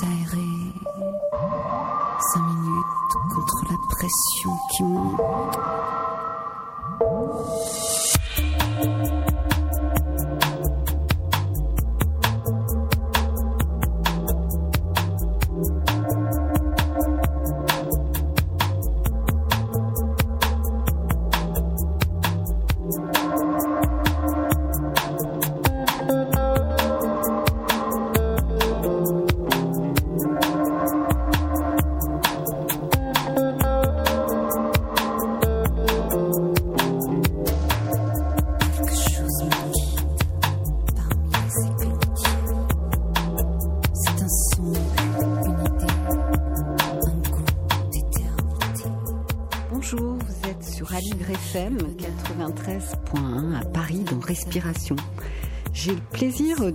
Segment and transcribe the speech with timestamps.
[0.00, 0.72] s'aérer.
[2.32, 6.01] Cinq minutes contre la pression qui monte.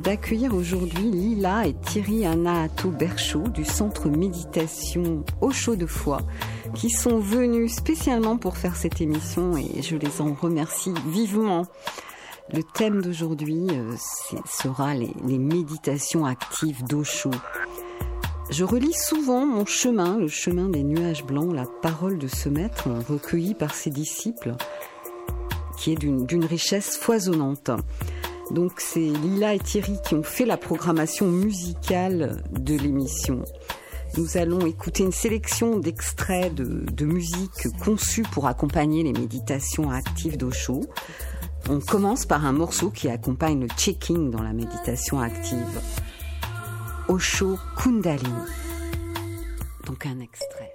[0.07, 6.21] D'accueillir aujourd'hui Lila et Thierry Anato Berchaud du centre méditation au de foi
[6.73, 11.65] qui sont venus spécialement pour faire cette émission et je les en remercie vivement.
[12.53, 13.91] Le thème d'aujourd'hui euh,
[14.45, 17.31] sera les, méditations actives d'Osho.
[18.49, 22.87] Je relis souvent mon chemin, le chemin des nuages blancs, la parole de ce maître
[23.09, 24.55] recueillie par ses disciples,
[25.77, 27.71] qui est d'une richesse foisonnante.
[28.51, 33.43] Donc c'est Lila et Thierry qui ont fait la programmation musicale de l'émission.
[34.17, 40.81] Nous allons écouter une sélection d'extraits de, musique conçue pour accompagner les méditations actives d'Osho.
[41.69, 45.81] On commence par un morceau qui accompagne le checking dans la méditation active.
[47.09, 48.31] Osho Kundalini.
[49.85, 50.73] Donc un extrait.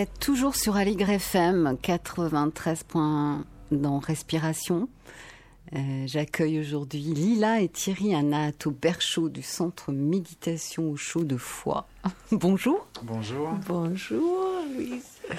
[0.00, 4.88] Êtes toujours sur Aligre FM 93.1 dans Respiration.
[5.74, 11.86] Euh, J'accueille aujourd'hui Lila et Thierry Anato Berchaud du Centre Méditation au chaud de Foix.
[12.32, 12.86] Bonjour.
[13.02, 13.50] Bonjour.
[13.68, 15.04] Bonjour, Louise.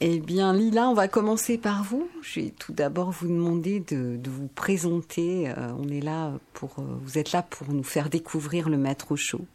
[0.00, 2.08] Eh bien, Lila, on va commencer par vous.
[2.20, 5.48] Je vais tout d'abord vous demander de, de vous présenter.
[5.48, 9.12] Euh, on est là pour, euh, vous êtes là pour nous faire découvrir le maître
[9.12, 9.46] au chaud.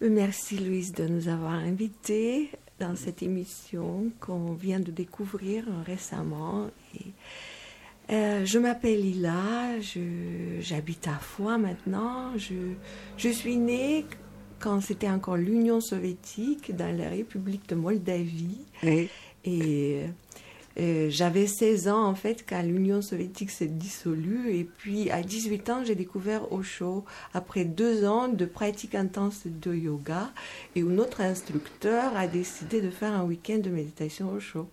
[0.00, 6.66] Merci, Louise, de nous avoir invités dans cette émission qu'on vient de découvrir récemment.
[6.94, 7.12] Et,
[8.12, 9.80] euh, je m'appelle Lila,
[10.60, 12.36] j'habite à Foix maintenant.
[12.36, 12.74] Je,
[13.16, 14.04] je suis née
[14.58, 18.60] quand c'était encore l'Union soviétique dans la République de Moldavie.
[18.82, 19.08] Oui.
[19.44, 20.02] Et
[20.78, 24.54] euh, j'avais 16 ans en fait quand l'Union soviétique s'est dissolue.
[24.54, 29.74] Et puis à 18 ans, j'ai découvert Osho après deux ans de pratique intense de
[29.74, 30.30] yoga
[30.74, 34.68] et où notre instructeur a décidé de faire un week-end de méditation Osho.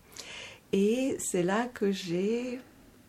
[0.74, 2.60] Et c'est là que j'ai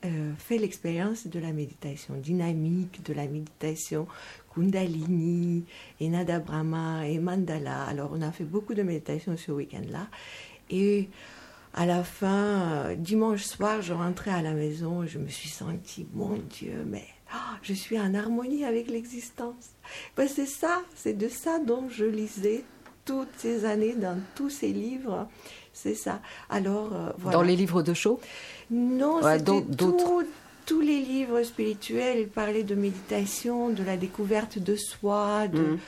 [0.05, 4.07] euh, fait l'expérience de la méditation dynamique, de la méditation
[4.55, 5.65] Kundalini,
[5.99, 7.85] et Nada Brahma et Mandala.
[7.85, 10.09] Alors on a fait beaucoup de méditation ce week-end-là.
[10.71, 11.09] Et
[11.75, 15.49] à la fin, euh, dimanche soir, je rentrais à la maison et je me suis
[15.49, 19.71] sentie, mon Dieu, mais ah, je suis en harmonie avec l'existence.
[20.17, 22.63] Ben, c'est ça, c'est de ça dont je lisais
[23.05, 25.29] toutes ces années dans tous ces livres.
[25.73, 26.21] C'est ça.
[26.49, 27.39] Alors, euh, voilà.
[27.39, 28.21] Dans les livres de chaud
[28.71, 30.25] Non, Ouais, d'autres.
[30.67, 32.21] tous les livres spirituels.
[32.21, 35.79] Ils parlaient de méditation, de la découverte de soi, de Mhm.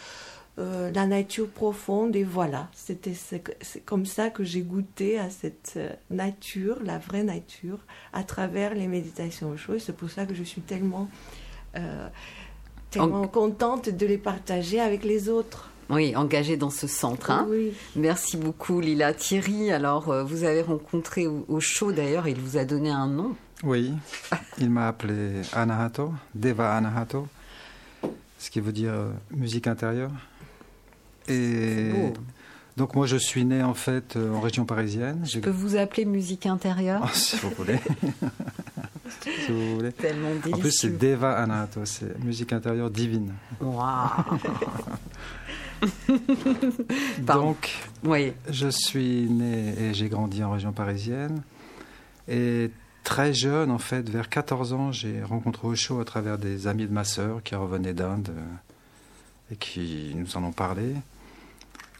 [0.59, 2.17] Euh, la nature profonde.
[2.17, 3.43] Et voilà, c'était c'est
[3.85, 7.79] comme ça que j'ai goûté à cette euh, nature, la vraie nature,
[8.13, 9.75] à travers les méditations au chaud.
[9.75, 11.09] Et C'est pour ça que je suis tellement,
[11.77, 12.09] euh,
[12.91, 15.71] tellement contente de les partager avec les autres.
[15.89, 17.31] Oui, engagé dans ce centre.
[17.31, 17.47] hein.
[17.49, 17.73] Oui.
[17.95, 19.15] Merci beaucoup, Lila.
[19.15, 23.07] Thierry, alors, euh, vous avez rencontré au, au show, d'ailleurs, il vous a donné un
[23.07, 23.37] nom.
[23.63, 23.93] Oui,
[24.59, 27.29] il m'a appelé Anahato, Deva Anahato,
[28.39, 28.93] ce qui veut dire
[29.31, 30.11] musique intérieure.
[31.29, 32.13] Et beau.
[32.77, 35.23] donc moi je suis né en fait euh, en région parisienne.
[35.25, 37.79] Je peux vous appeler musique intérieure Oh, si vous voulez.
[39.45, 39.93] si vous voulez.
[39.93, 40.55] Tellement délicieux.
[40.55, 43.33] En plus c'est Deva Anahato, c'est musique intérieure divine.
[43.61, 44.39] Waouh.
[47.21, 47.71] Donc
[48.05, 51.43] Oui, Je suis né et j'ai grandi en région parisienne.
[52.29, 52.71] Et
[53.05, 56.93] très jeune, en fait, vers 14 ans, j'ai rencontré Osho à travers des amis de
[56.93, 60.95] ma sœur qui revenaient d'Inde euh, et qui nous en ont parlé.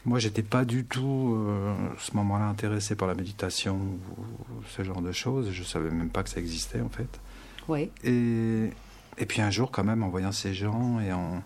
[0.07, 4.81] Moi, j'étais pas du tout, euh, à ce moment-là, intéressé par la méditation ou ce
[4.81, 5.51] genre de choses.
[5.51, 7.19] Je savais même pas que ça existait, en fait.
[7.67, 7.91] oui.
[8.05, 8.69] Et,
[9.17, 11.43] et puis un jour, quand même, en voyant ces gens et en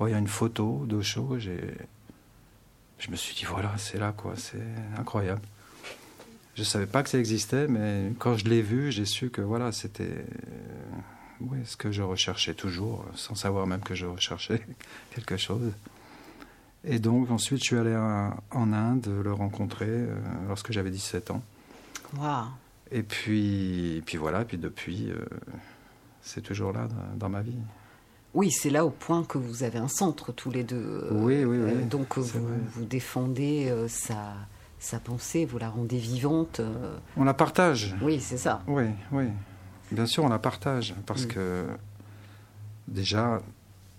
[0.00, 1.60] voyant une photo d'Osho, j'ai,
[2.98, 4.58] je me suis dit, voilà, c'est là, quoi, c'est
[4.98, 5.42] incroyable.
[6.56, 9.70] Je savais pas que ça existait, mais quand je l'ai vu, j'ai su que voilà,
[9.70, 10.24] c'était
[11.42, 14.60] euh, ce que je recherchais toujours, sans savoir même que je recherchais
[15.14, 15.70] quelque chose.
[16.84, 20.14] Et donc ensuite, je suis allé en, en Inde le rencontrer euh,
[20.48, 21.42] lorsque j'avais 17 ans.
[22.18, 22.46] Waouh
[22.90, 25.24] Et puis, et puis voilà, puis depuis, euh,
[26.22, 27.56] c'est toujours là dans, ma vie.
[28.34, 30.76] Oui, c'est là au point que vous avez un centre tous les deux.
[31.04, 32.40] euh, Oui, oui, oui, donc vous,
[32.74, 36.60] vous défendez sa, pensée, vous la rendez vivante.
[37.16, 37.94] On la partage.
[38.02, 38.62] Oui, c'est ça.
[38.66, 39.26] Oui, oui.
[39.92, 41.28] Bien sûr, on la partage parce Mm.
[41.28, 41.66] que
[42.88, 43.40] déjà,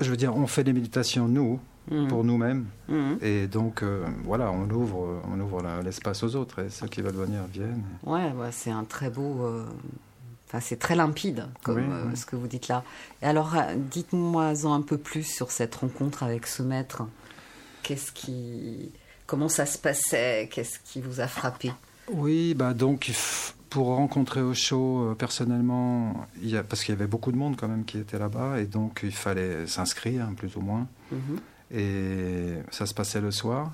[0.01, 1.59] je veux dire, on fait des méditations nous
[1.91, 2.07] Mhm.
[2.07, 3.17] pour nous-mêmes Mhm.
[3.21, 7.13] et donc euh, voilà, on ouvre, on ouvre l'espace aux autres et ceux qui veulent
[7.15, 7.83] venir viennent.
[8.03, 9.43] Ouais, ouais, c'est un très beau.
[9.45, 9.65] euh,
[10.47, 12.15] Enfin, c'est très limpide, comme Oui, euh, oui.
[12.15, 12.83] ce que vous dites là.
[13.23, 17.01] Et alors, euh, dites-moi-en un peu plus sur cette rencontre avec ce maître.
[17.81, 18.91] Qu'est-ce qui,
[19.25, 20.47] comment ça se passait?
[20.53, 21.73] Qu'est-ce qui vous a frappé?
[22.11, 23.11] Oui, bah donc
[23.71, 27.55] pour rencontrer Osho euh, personnellement, il y a, parce qu'il y avait beaucoup de monde
[27.57, 30.87] quand même qui était là-bas et donc il fallait s'inscrire plus ou moins.
[31.11, 31.39] Mhm.
[31.73, 33.71] Et ça se passait le soir,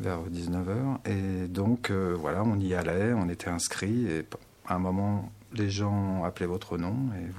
[0.00, 0.98] vers 19h.
[1.06, 4.06] Et donc, euh, voilà, on y allait, on était inscrits.
[4.06, 4.26] Et
[4.66, 7.30] à un moment, les gens appelaient votre nom et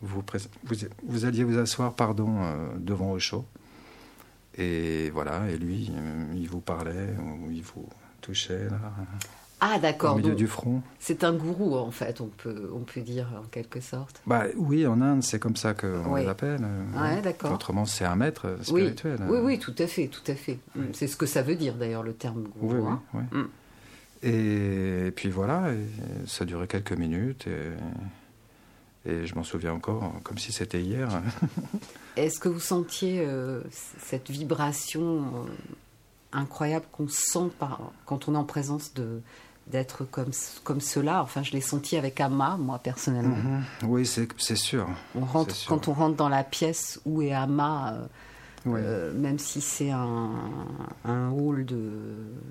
[0.00, 0.22] vous,
[1.02, 3.44] vous, alliez vous asseoir pardon, euh, devant Osho.
[4.56, 7.08] Et voilà, et lui, euh, il vous parlait,
[7.50, 7.88] il vous
[8.20, 8.68] touchait
[9.66, 10.16] Ah, au d'accord.
[10.16, 10.82] milieu donc du front.
[10.98, 14.20] C'est un gourou, en fait, on peut, on peut dire en quelque sorte.
[14.26, 16.22] Bah, oui, en Inde, c'est comme ça qu'on Oui.
[16.22, 16.60] les appelle.
[16.62, 17.52] euh, Ouais, d'accord.
[17.52, 19.18] Autrement, c'est un maître Oui, spirituel.
[19.28, 19.42] oui, euh.
[19.44, 20.58] oui, tout à fait, tout à fait.
[20.76, 22.74] Mm, C'est ce que ça veut dire d'ailleurs le terme gourou.
[22.74, 23.02] Oui, oui, hein.
[23.14, 23.38] oui.
[23.40, 23.48] Mm.
[24.26, 25.86] Et, puis voilà, et
[26.26, 27.46] ça durait quelques minutes.
[27.46, 31.08] Et, et je m'en souviens encore, comme si c'était hier.
[32.16, 33.60] Est-ce que vous sentiez euh,
[33.98, 35.48] cette vibration euh,
[36.32, 39.20] incroyables qu'on sent par, quand on est en présence de
[39.66, 40.30] d'être comme,
[40.62, 41.22] comme cela.
[41.22, 43.36] Enfin, je l'ai senti avec Amma, moi, personnellement.
[43.36, 43.62] Mhm.
[43.88, 44.86] Oui, c'est sûr.
[45.14, 45.68] On rentre, C'est sûr.
[45.70, 48.06] quand on rentre dans la pièce où est Amma, euh,
[48.66, 50.30] euh, même si c'est un,
[51.04, 51.90] un hall de...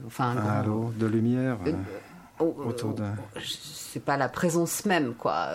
[0.07, 1.73] Enfin, un halo de lumière euh,
[2.39, 3.15] Oh, autour euh, d'un.
[3.43, 5.49] c'est pas la présence même, quoi.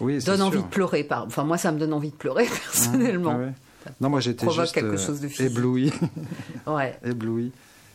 [0.00, 0.46] Oui, c'est donne sûr.
[0.46, 1.04] envie de pleurer.
[1.04, 1.24] Par...
[1.26, 3.32] Enfin, moi, ça me donne envie de pleurer, personnellement.
[3.34, 3.52] Ah ouais.
[4.00, 5.92] Non, moi j'étais juste quelque chose de ébloui,
[6.68, 7.50] Ouais, ébloui.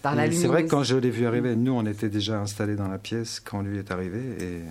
[0.07, 0.41] Par la Et lumière.
[0.41, 2.97] C'est vrai que quand je l'ai vu arriver, nous on était déjà installés dans la
[2.97, 4.61] pièce quand lui est arrivé et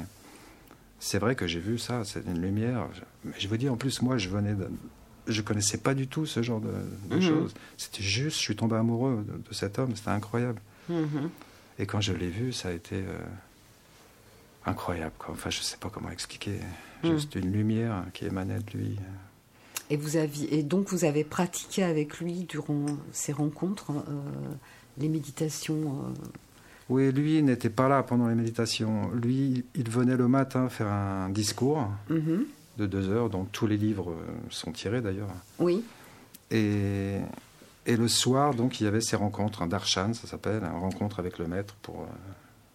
[0.99, 2.87] c'est vrai que j'ai vu ça, c'est une lumière.
[3.25, 4.69] Mais je vous dis en plus moi je venais de,
[5.27, 6.71] je connaissais pas du tout ce genre de,
[7.11, 7.21] de Mhm.
[7.23, 7.55] choses.
[7.77, 10.61] C'était juste, je suis tombé amoureux de, de cet homme, c'était incroyable.
[10.89, 11.31] Mhm.
[11.79, 13.19] Et quand je l'ai vu, ça a été euh,
[14.65, 15.13] incroyable.
[15.19, 15.35] Quoi.
[15.35, 16.59] Enfin, je sais pas comment expliquer.
[17.05, 17.13] Mhm.
[17.13, 18.97] Juste une lumière qui émanait de lui.
[19.91, 24.55] Et, vous aviez, et donc, vous avez pratiqué avec lui durant ces rencontres euh,
[24.99, 25.75] les méditations.
[25.75, 26.27] euh,
[26.89, 29.11] Oui, lui n'était pas là pendant les méditations.
[29.13, 32.45] Lui, il venait le matin faire un discours mhm.
[32.79, 35.29] de deux heures, dont tous les livres euh, sont tirés d'ailleurs.
[35.59, 35.83] Oui,
[36.51, 37.17] Et,
[37.87, 41.19] et le soir, donc, il y avait ces rencontres, un darshan, ça s'appelle, une rencontre
[41.21, 42.07] avec le maître pour euh,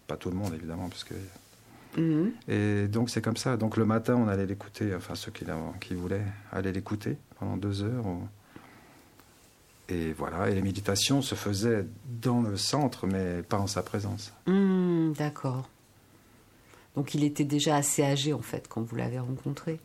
[0.08, 1.14] pas tout le monde évidemment, parce que
[1.98, 2.32] Mhm.
[2.48, 3.58] et donc c'est comme ça.
[3.58, 5.44] Donc le matin, on allait l'écouter, enfin ceux qui,
[5.82, 6.24] qui voulaient
[6.54, 8.06] allaient l'écouter pendant deux heures.
[9.92, 11.86] Et voilà, et les méditations se faisaient
[12.22, 14.32] dans le centre, mais pas en sa présence.
[14.48, 15.68] Mhm, d'accord.
[16.96, 19.80] Donc, il était déjà assez âgé, en fait, quand vous l'avez rencontré?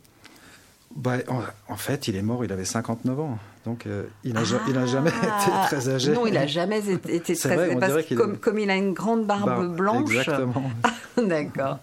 [0.95, 4.45] Bah, en, en fait, il est mort, il avait 59 ans, donc euh, il n'a
[4.45, 6.13] jamais été Ah, très âgé.
[6.13, 7.75] Non, il n'a jamais été, été très vrai, âgé.
[7.75, 10.09] on Parce dirait que comme, est- comme il a une grande barbe Bah, blanche.
[10.09, 10.71] Exactement.
[11.17, 11.79] D'accord.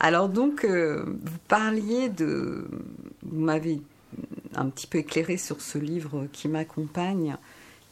[0.00, 2.68] Alors donc, euh, vous parliez de...
[3.24, 3.80] Vous m'avez
[4.56, 7.36] un petit peu éclairé sur ce livre qui m'accompagne,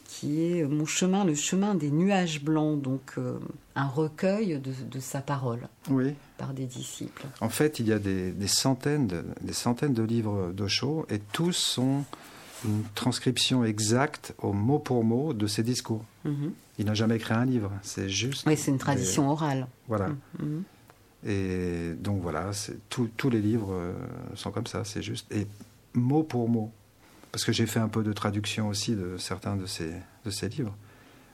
[0.07, 3.37] qui est Mon chemin, le chemin des nuages blancs, donc euh,
[3.75, 6.13] un recueil de, de sa parole Oui.
[6.37, 7.25] par des disciples.
[7.41, 11.19] En fait, il y a des, des centaines, de, des centaines de livres d'Osho et
[11.19, 12.03] tous sont
[12.65, 16.03] une transcription exacte au mot pour mot de ses discours.
[16.25, 16.53] Mhm.
[16.79, 18.47] Il n'a jamais écrit un livre, c'est juste.
[18.47, 19.67] Oui, c'est une des- tradition orale.
[19.87, 20.09] Voilà.
[20.39, 20.63] Mhm.
[21.25, 22.51] Et donc voilà,
[22.89, 23.93] tous les livres euh,
[24.35, 25.29] sont comme ça, c'est juste.
[25.31, 25.47] Et
[25.93, 26.71] mot pour mot.
[27.31, 29.91] Parce que j'ai fait un peu de traduction aussi de certains de ces,
[30.25, 30.75] de ces livres.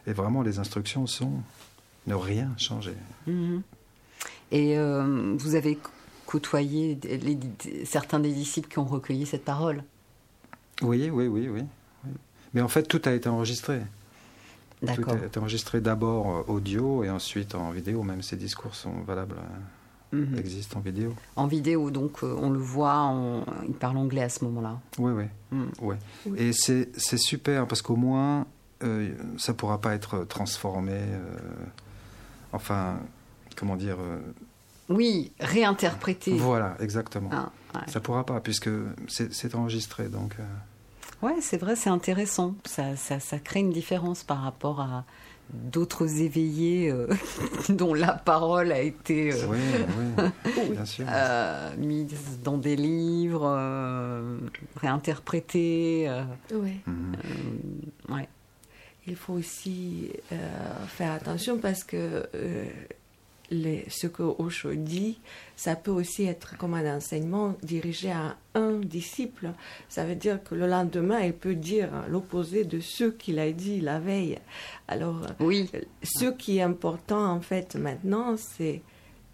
[0.08, 1.32] Et vraiment, les instructions sont
[2.08, 2.96] ne rien changer.
[3.28, 3.62] Mhm.
[4.52, 5.78] Et euh, vous avez
[6.26, 9.84] côtoyé les- certains des disciples qui ont recueilli cette parole?
[10.82, 11.62] Oui, oui, oui, oui.
[12.54, 13.80] Mais en fait, tout a été enregistré.
[14.82, 15.14] Tout D'accord.
[15.14, 18.04] a été enregistré d'abord euh, audio et ensuite en vidéo.
[18.04, 19.36] Même ces discours sont valables,
[20.14, 20.38] Mhm.
[20.38, 21.14] existent en vidéo.
[21.36, 24.80] En vidéo, donc euh, on le voit, on- il parle anglais à ce moment-là.
[25.00, 25.26] Oui, oui.
[25.52, 25.72] Mhm.
[25.82, 25.98] Ouais.
[26.28, 26.40] Oui.
[26.40, 28.46] Et c'est c'est super parce qu'au moins,
[28.84, 30.94] euh, ça ne pourra pas être transformé.
[30.94, 31.38] euh,
[32.52, 33.00] enfin,
[33.56, 34.20] comment dire euh,
[34.90, 36.36] Oui, réinterprété.
[36.38, 37.30] Voilà, exactement.
[37.32, 37.82] Ah, ouais.
[37.88, 38.70] Ça ne pourra pas puisque
[39.08, 40.10] c'est c'est enregistré.
[40.10, 40.44] Donc, euh,
[41.26, 42.54] Ouais, c'est vrai, c'est intéressant.
[42.66, 45.06] Ça, ça, ça crée une différence par rapport à
[45.52, 47.08] d'autres éveillés euh,
[47.70, 49.60] dont la parole a été euh, oui,
[50.58, 51.06] oui, bien sûr.
[51.10, 54.38] euh, mise dans des livres, euh,
[54.78, 56.06] réinterprétée.
[56.08, 56.24] euh,
[56.54, 56.78] Ouais.
[56.88, 58.16] Mhm.
[58.16, 58.28] ouais.
[59.06, 60.38] Il faut aussi euh,
[60.88, 62.66] faire attention parce que euh,
[63.54, 65.20] les, ce que Osho dit,
[65.56, 69.52] ça peut aussi être comme un enseignement dirigé à un disciple.
[69.90, 73.80] Ça veut dire que le lendemain, il peut dire l'opposé de ce qu'il a dit
[73.80, 74.40] la veille.
[74.88, 75.70] Alors, Oui,
[76.04, 78.82] ce qui est important en fait maintenant, c'est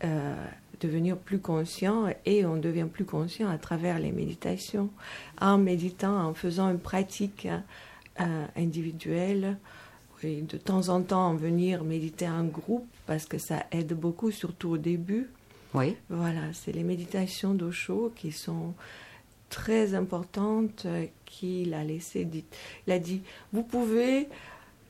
[0.03, 0.35] euh,
[0.79, 4.89] devenir plus conscient et on devient plus conscient à travers les méditations,
[5.41, 7.63] en méditant, en faisant une pratique hein,
[8.21, 9.57] euh, individuelle.
[10.23, 14.69] Et de temps en temps, venir méditer en groupe parce que ça aide beaucoup, surtout
[14.69, 15.29] au début.
[15.73, 15.95] oui.
[16.09, 18.73] Voilà, c'est les méditations d'Osho qui sont
[19.49, 22.45] très importantes, euh, qu'il a laissé dit.
[22.87, 23.21] Il a dit,
[23.53, 24.27] vous pouvez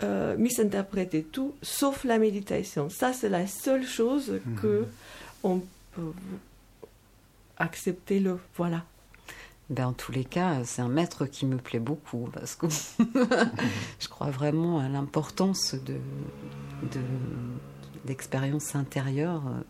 [0.04, 2.90] euh, misinterpréter tout, sauf la méditation.
[2.90, 4.86] Ça, c'est la seule chose que
[5.44, 5.62] on
[5.94, 6.14] peut
[7.58, 8.40] accepter le.
[8.56, 8.86] Voilà.
[9.70, 12.68] Ben, en tous les cas, c'est un maître qui me plaît beaucoup parce que
[14.00, 15.96] je crois vraiment à l'importance de,
[16.92, 17.02] de
[18.08, 19.62] l'expérience intérieure euh,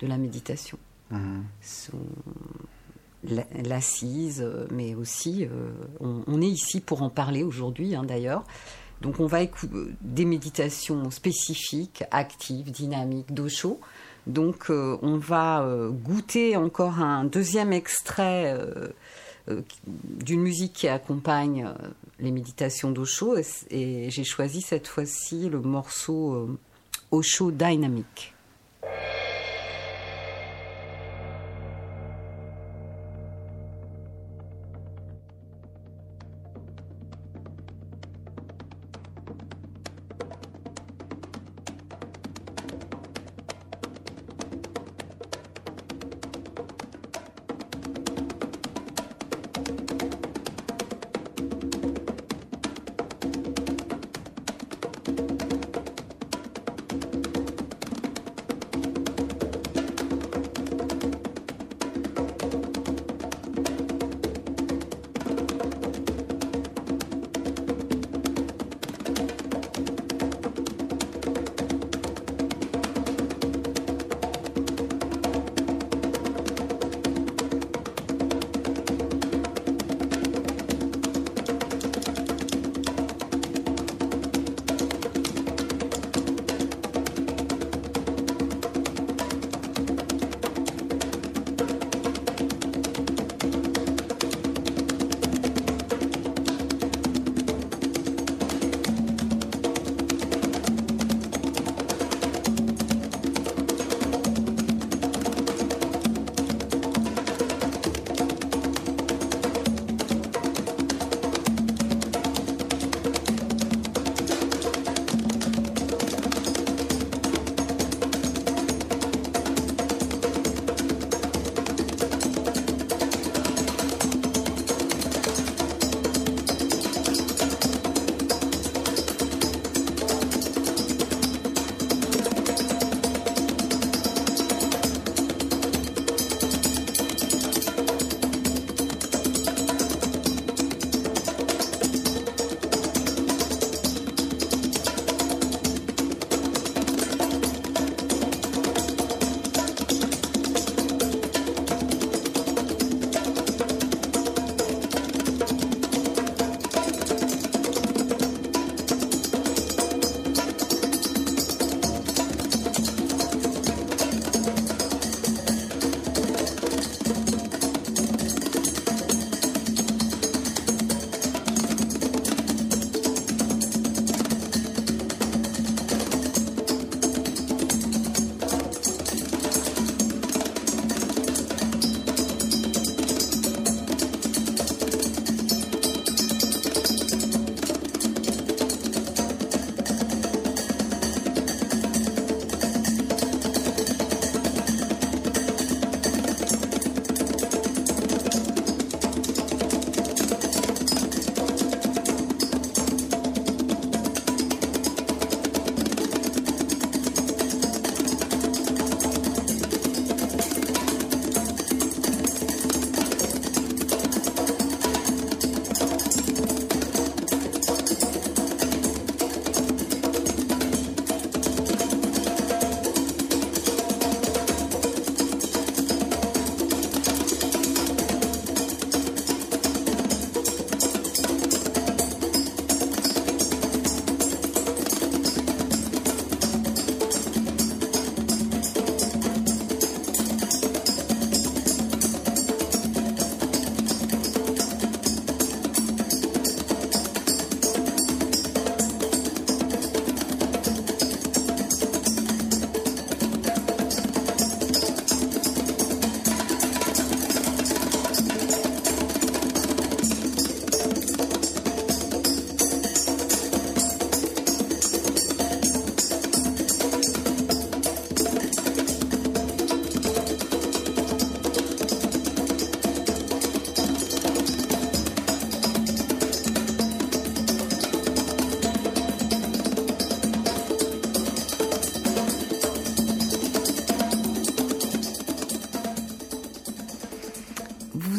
[0.00, 0.78] de la méditation.
[1.10, 1.44] Mhm.
[3.64, 5.70] L'assise, euh, mais aussi, euh,
[6.00, 8.44] on, on est ici pour en parler aujourd'hui hein, d'ailleurs.
[9.00, 13.80] Donc on va écouter des méditations spécifiques, actives, dynamiques, d'Osho.
[14.26, 18.58] Donc euh, on va euh, goûter encore un deuxième extrait
[19.46, 23.36] d'une musique qui accompagne euh, les méditations d'Osho
[23.70, 26.58] et, j'ai choisi cette fois-ci le morceau
[27.10, 28.33] Osho Dynamic.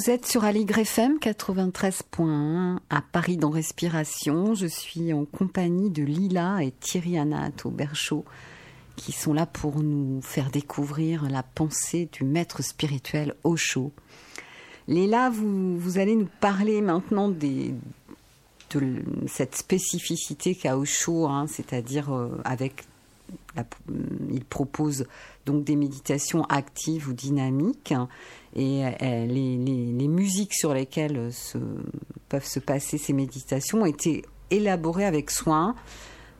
[0.05, 4.53] Vous êtes sur Aligre FM 93.1 à Paris dans Respiration.
[4.53, 8.23] Je suis en compagnie de Lila et Thierry Anat au Berchot
[8.97, 13.91] qui sont là pour nous faire découvrir la pensée du maître spirituel Osho.
[14.87, 17.71] Lila, vous, allez nous parler maintenant de
[19.25, 22.85] cette spécificité qu'a Osho, hein, c'est-à-dire euh, avec
[24.31, 25.05] il propose
[25.45, 27.93] donc des méditations actives ou dynamiques
[28.55, 31.31] et les, musiques sur lesquelles
[32.29, 35.75] peuvent se passer ces méditations ont été élaborées avec soin.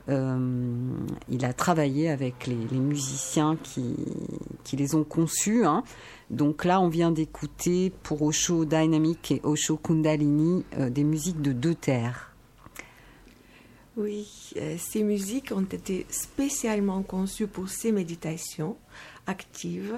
[0.08, 3.96] il a travaillé avec les, musiciens qui,
[4.74, 5.66] les ont conçus.
[5.66, 5.84] Hein.
[6.30, 11.76] Donc là, on vient d'écouter pour Osho Dynamic et Osho Kundalini des musiques de deux
[11.76, 12.36] terres.
[13.98, 18.76] Oui, euh, ces musiques ont été spécialement conçues pour ces méditations
[19.26, 19.96] actives.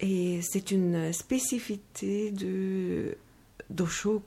[0.00, 3.16] Et c'est une spécificité de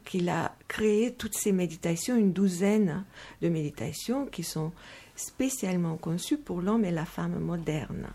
[0.03, 3.05] qu'il a créé toutes ces méditations, une douzaine
[3.41, 4.73] de méditations qui sont
[5.15, 8.07] spécialement conçues pour l'homme et la femme moderne.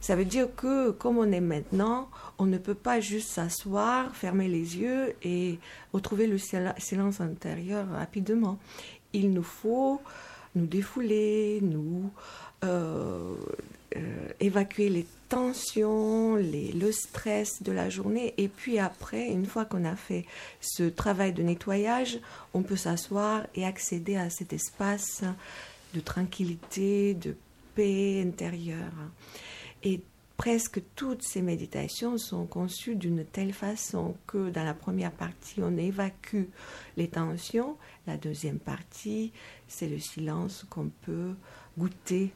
[0.00, 4.46] Ça veut dire que, comme on est maintenant, on ne peut pas juste s'asseoir, fermer
[4.46, 5.58] les yeux et
[5.92, 8.58] retrouver le silence intérieur rapidement
[9.12, 10.00] il nous faut
[10.58, 12.10] nous défouler, nous
[12.64, 13.34] euh,
[13.96, 18.34] euh, évacuer les tensions, le stress de la journée.
[18.36, 20.26] Et puis après, une fois qu'on a fait
[20.60, 22.18] ce travail de nettoyage,
[22.54, 25.22] on peut s'asseoir et accéder à cet espace
[25.94, 27.34] de tranquillité, de
[27.74, 28.92] paix intérieure.
[29.84, 30.00] Et
[30.38, 35.76] presque toutes ces méditations sont conçues d'une telle façon que dans la première partie, on
[35.76, 36.44] évacue
[36.96, 37.76] les tensions.
[38.06, 39.32] La deuxième partie,
[39.66, 41.34] c'est le silence qu'on peut
[41.76, 42.32] goûter.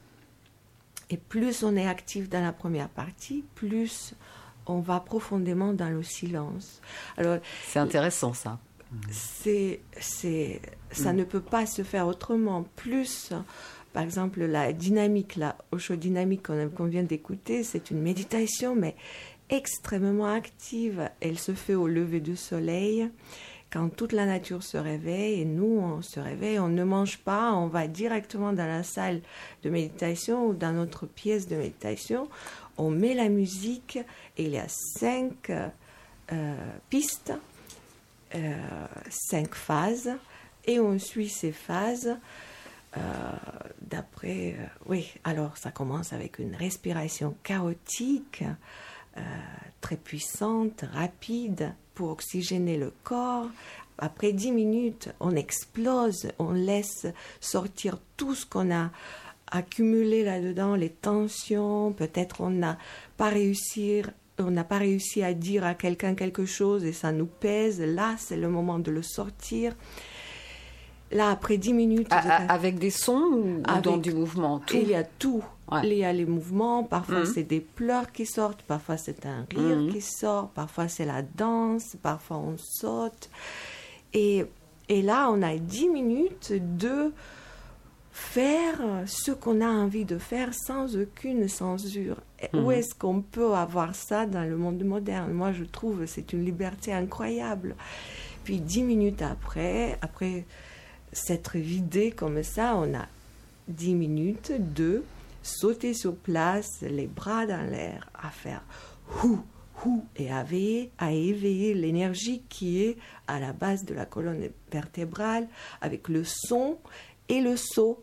[1.11, 4.15] Et plus on est actif dans la première partie, plus
[4.67, 6.81] on va profondément dans le silence.
[7.17, 8.59] Alors, c'est intéressant ça.
[9.11, 10.61] C'est, c'est,
[10.91, 11.17] ça mm.
[11.17, 12.65] ne peut pas se faire autrement.
[12.77, 13.33] Plus
[13.93, 18.97] par exemple, la dynamique, la Osho dynamique qu'on vient d'écouter, c'est une méditation, mais
[19.51, 21.11] extrêmement active.
[21.21, 23.11] Elle se fait au lever du soleil,
[23.71, 27.53] quand toute la nature se réveille, et nous, on se réveille, on ne mange pas,
[27.53, 29.23] on va directement dans la salle
[29.63, 32.29] de méditation ou dans notre pièce de méditation,
[32.77, 33.99] on met la musique,
[34.37, 36.55] et il y a cinq euh,
[36.91, 37.33] pistes,
[38.35, 40.13] euh, cinq phases,
[40.67, 42.17] et on suit ces phases
[42.97, 43.01] euh,
[43.81, 48.45] d'après, euh, oui, alors ça commence avec une respiration chaotique,
[49.17, 49.21] euh,
[49.81, 53.49] très puissante, rapide, pour oxygéner le corps.
[53.99, 57.07] Après dix minutes, on explose, on laisse
[57.41, 58.91] sortir tout ce qu'on a
[59.51, 62.79] accumulé là-dedans, les tensions, peut-être on n'a
[63.17, 64.03] pas réussi
[64.39, 67.81] on n'a pas réussi à dire à quelqu'un quelque chose et ça nous pèse.
[67.81, 69.75] Là, c'est le moment de le sortir.
[71.13, 72.13] Là, après 10 minutes.
[72.49, 74.77] avec des sons ou dans du mouvement tout.
[74.77, 75.45] Il y a tout.
[75.83, 77.27] Il y a les mouvements, parfois mhm.
[77.27, 79.91] c'est des pleurs qui sortent, parfois c'est un rire mhm.
[79.91, 83.31] qui sort, parfois c'est la danse, parfois on saute.
[84.13, 84.45] Et,
[84.89, 87.13] et là, on a 10 minutes de
[88.11, 92.17] faire ce qu'on a envie de faire sans aucune censure.
[92.53, 92.73] Où mhm.
[92.73, 95.33] est-ce qu'on peut avoir ça dans le monde moderne?
[95.33, 97.77] Moi, je trouve c'est une liberté incroyable.
[98.45, 100.45] Puis dix minutes après, après
[101.13, 103.07] s'être vidé comme ça, on a
[103.69, 105.05] 10 minutes de
[105.43, 108.63] sauter sur place, les bras dans l'air, à faire
[109.23, 109.41] hou,
[109.85, 110.45] hou, et à,
[110.99, 112.97] à éveiller l'énergie qui est
[113.27, 115.49] à la base de la colonne vertébrale
[115.81, 116.79] avec le son
[117.29, 118.03] et le saut.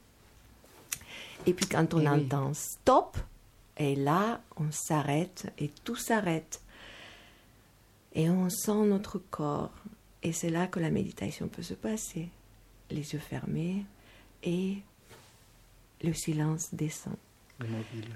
[1.46, 3.18] Et puis quand on entend stop,
[3.78, 6.62] et là, on s'arrête et tout s'arrête.
[8.14, 9.72] Et on sent notre corps.
[10.22, 12.28] Et c'est là que la méditation peut se passer
[12.92, 13.86] les yeux fermés
[14.44, 14.78] et
[16.04, 17.16] le silence descend.
[17.60, 18.10] Immobile.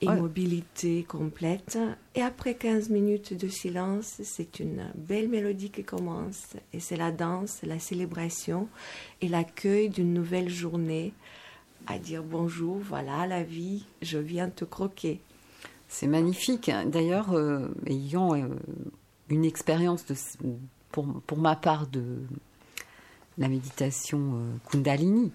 [0.00, 1.78] Immobilité complète.
[2.16, 6.54] Et après 15 minutes de silence, c'est une belle mélodie qui commence.
[6.72, 8.68] Et c'est la danse, la célébration
[9.20, 11.12] et l'accueil d'une nouvelle journée
[11.86, 15.20] à dire bonjour, voilà la vie, je viens te croquer.
[15.88, 16.70] C'est magnifique.
[16.86, 18.48] D'ailleurs, euh, ayant euh,
[19.28, 20.04] une expérience
[20.90, 22.22] pour, pour ma part de,
[23.38, 25.32] la méditation euh, Kundalini,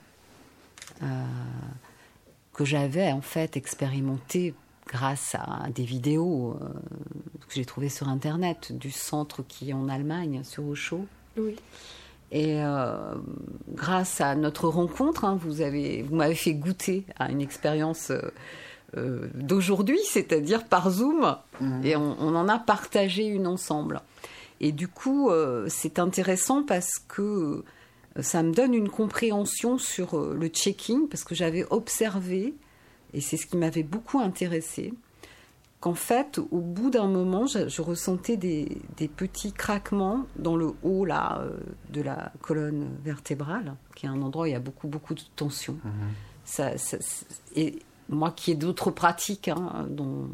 [1.02, 1.06] euh,
[2.54, 4.54] que j'avais en fait expérimenté
[4.88, 6.70] grâce à des vidéos euh,
[7.48, 11.06] que j'ai trouvées sur Internet du centre qui est en Allemagne, sur Osho.
[11.38, 11.56] Oui.
[12.30, 12.60] Et
[13.70, 18.12] grâce à notre rencontre, hein, vous avez, vous m'avez fait goûter à une expérience
[19.34, 21.86] d'aujourd'hui, c'est-à-dire par Zoom, mmh.
[21.86, 24.02] et on, on, en a partagé une ensemble.
[24.60, 25.32] Et du coup,
[25.70, 27.64] c'est intéressant parce que
[28.22, 32.56] ça me donne une compréhension sur euh, le checking parce que j'avais observé,
[33.14, 34.94] et c'est ce qui m'avait beaucoup intéressé,
[35.80, 38.80] qu'en fait, au bout d'un moment, je, ressentais des,
[39.16, 41.58] petits craquements dans le haut là, euh,
[41.92, 45.22] de la colonne vertébrale, qui est un endroit où il y a beaucoup, beaucoup de
[45.36, 45.74] tension.
[45.84, 45.92] Mhm.
[46.46, 46.72] Ça,
[47.56, 50.30] et moi qui ai d'autres pratiques, hein, dont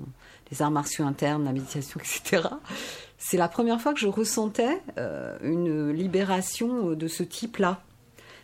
[0.52, 2.48] les arts martiaux internes, la méditation, etc.,
[3.26, 7.82] c'est la première fois que je ressentais euh, une libération de ce type-là.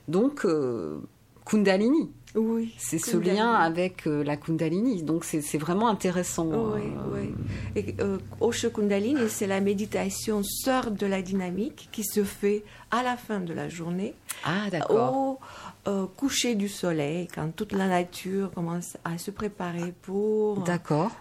[0.07, 0.99] Donc, euh,
[1.45, 2.09] Kundalini.
[2.33, 2.73] Oui.
[2.77, 5.03] C'est ce lien avec euh, la Kundalini.
[5.03, 6.47] Donc, c'est vraiment intéressant.
[6.47, 7.33] Oui, oui.
[7.75, 7.95] Et,
[8.39, 13.41] Osho Kundalini, c'est la méditation sœur de la dynamique qui se fait à la fin
[13.41, 14.13] de la journée.
[14.45, 15.39] Ah, d'accord
[15.87, 20.63] euh, coucher du soleil, quand toute la nature commence à se préparer pour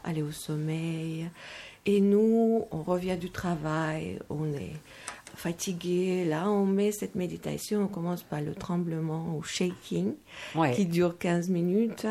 [0.05, 1.31] aller au sommeil.
[1.89, 4.75] Et nous, on revient du travail, on est
[5.35, 6.27] fatigué.
[6.27, 10.13] Là, on met cette méditation, on commence par le tremblement ou shaking,
[10.75, 12.07] qui dure 15 minutes,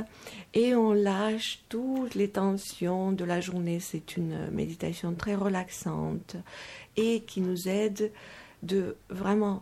[0.56, 3.80] et on lâche toutes les tensions de la journée.
[3.80, 6.38] C'est une méditation très relaxante
[6.96, 8.12] et qui nous aide
[8.64, 9.62] de vraiment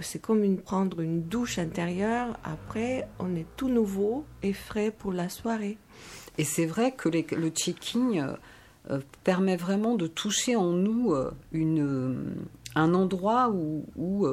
[0.00, 2.36] c'est comme une, prendre une douche intérieure.
[2.42, 5.78] Après, on est tout nouveau et frais pour la soirée.
[6.36, 8.34] Et c'est vrai que le checking euh,
[9.24, 12.36] permet vraiment de toucher en nous euh, une,
[12.74, 14.28] un endroit où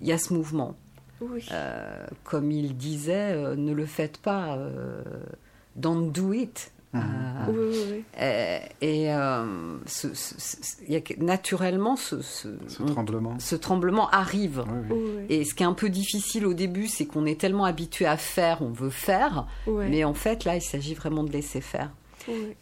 [0.00, 0.76] il y a ce mouvement.
[1.20, 1.46] Oui.
[2.24, 4.58] comme il disait, ne le faites pas,
[5.76, 6.72] don't do it.
[6.92, 9.76] Oui, euh, et euh,
[10.88, 12.16] y a, naturellement, ce,
[12.86, 13.38] tremblement.
[13.38, 14.64] ce tremblement arrive.
[15.28, 18.16] Et ce qui est un peu difficile au début, c'est qu'on est tellement habitué à
[18.16, 21.90] faire, on veut faire, mais en fait, là, il s'agit vraiment de laisser faire.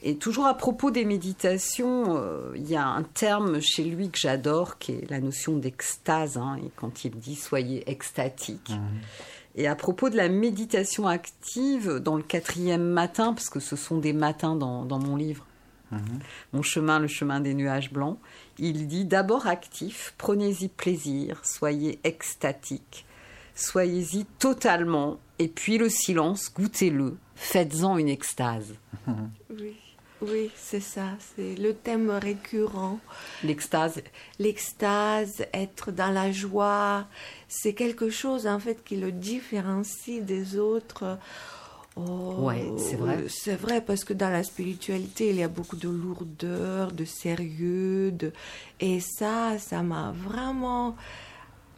[0.03, 4.19] Et toujours à propos des méditations, euh, il y a un terme chez lui que
[4.19, 6.37] j'adore, qui est la notion d'extase.
[6.37, 8.71] Hein, et quand il dit soyez extatique.
[8.71, 9.01] Mhm.
[9.57, 13.99] Et à propos de la méditation active, dans le quatrième matin, parce que ce sont
[13.99, 15.45] des matins dans, mon livre,
[15.91, 16.01] mhm.
[16.53, 18.19] Mon chemin, le chemin des nuages blancs,
[18.59, 23.07] il dit d'abord actif, prenez-y plaisir, soyez extatique,
[23.59, 28.75] soyez-y totalement, et puis le silence, goûtez-le, faites-en une extase.
[29.51, 29.75] Oui.
[30.21, 32.99] Oui, c'est ça, c'est le thème récurrent.
[33.45, 34.03] L'extase.
[34.41, 37.07] L'extase, être dans la joie,
[37.47, 41.19] c'est quelque chose en fait qui le différencie des autres.
[41.95, 43.27] Oh, ouais, c'est vrai.
[43.29, 48.11] C'est vrai parce que dans la spiritualité, il y a beaucoup de lourdeur, de sérieux,
[48.11, 48.33] de...
[48.81, 50.97] et ça, ça m'a vraiment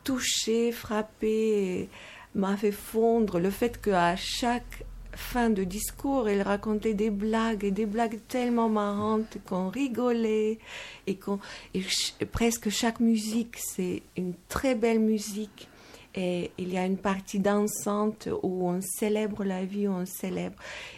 [0.05, 1.89] touché, frappé,
[2.35, 7.71] m'a fait fondre le fait qu'à chaque fin de discours, il racontait des blagues et
[7.71, 10.59] des blagues tellement marrantes qu'on rigolait
[11.07, 11.41] et qu'on
[12.31, 15.69] presque chaque musique c'est une très belle musique
[16.15, 20.57] et il y a une partie dansante où on célèbre la vie, où on célèbre.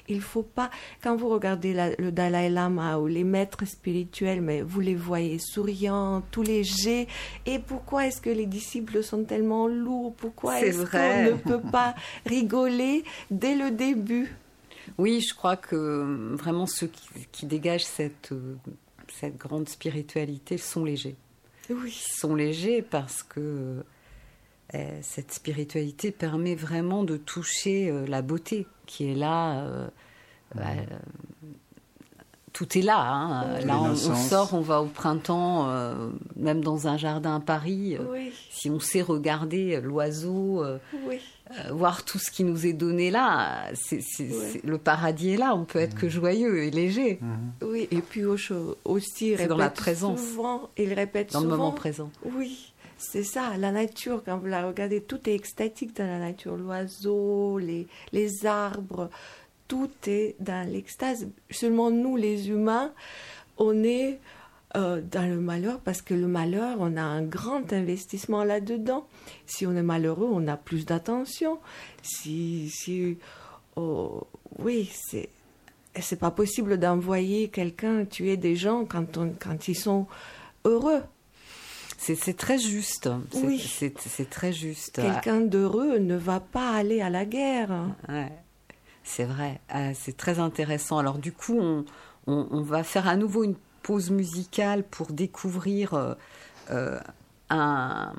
[0.08, 0.70] Il faut pas,
[1.02, 6.22] quand vous regardez le Dalai Lama ou les maîtres spirituels, mais vous les voyez souriants,
[6.30, 7.08] tous légers.
[7.44, 10.14] Et pourquoi est-ce que les disciples sont tellement lourds?
[10.14, 11.94] Pourquoi est-ce qu'on ne peut pas
[12.26, 14.34] rigoler dès le début?
[14.98, 16.90] Oui, je crois que vraiment ceux
[17.30, 18.30] qui, dégagent cette,
[19.08, 21.16] cette grande spiritualité sont légers.
[21.70, 21.94] Oui.
[21.96, 23.82] Ils sont légers parce que euh,
[25.02, 29.64] cette spiritualité permet vraiment de toucher euh, la beauté qui est là.
[29.64, 29.88] Euh,
[32.52, 33.00] tout est là.
[33.00, 33.60] Hein.
[33.60, 35.72] Là, on, sort, on va au printemps,
[36.36, 37.96] même dans un jardin à Paris.
[38.50, 40.62] Si on sait regarder l'oiseau,
[41.70, 43.70] voir tout ce qui nous est donné là,
[44.64, 45.54] le paradis est là.
[45.54, 47.20] On peut être que joyeux et léger.
[47.22, 47.52] Mhm.
[47.62, 50.20] Oui, et puis aussi, il dans la présence.
[50.20, 52.10] souvent, il répète dans le moment présent.
[52.36, 52.71] Oui,
[53.02, 56.56] c'est ça, la nature, quand vous la regardez, tout est extatique dans la nature.
[56.56, 59.10] L'oiseau, les, les arbres,
[59.66, 61.26] tout est dans l'extase.
[61.50, 62.92] Seulement nous, les humains,
[63.58, 64.20] on est
[64.76, 69.06] euh, dans le malheur parce que le malheur, on a un grand investissement là-dedans.
[69.46, 71.58] Si on est malheureux, on a plus d'attention.
[72.02, 73.18] Si, si,
[73.76, 74.26] oh,
[74.58, 75.28] oui, c'est,
[76.00, 80.06] c'est pas possible d'envoyer quelqu'un tuer des gens quand, on, quand ils sont
[80.64, 81.02] heureux.
[82.02, 83.08] C'est très juste.
[83.34, 83.60] Oui.
[83.60, 84.96] C'est très juste.
[84.96, 87.70] Quelqu'un d'heureux ne va pas aller à la guerre.
[88.08, 88.32] Ouais.
[89.04, 89.60] C'est vrai.
[89.74, 90.98] Euh, c'est très intéressant.
[90.98, 91.84] Alors du coup, on,
[92.26, 96.14] on, va faire à nouveau une pause musicale pour découvrir euh,
[96.70, 96.98] euh,
[97.50, 98.12] un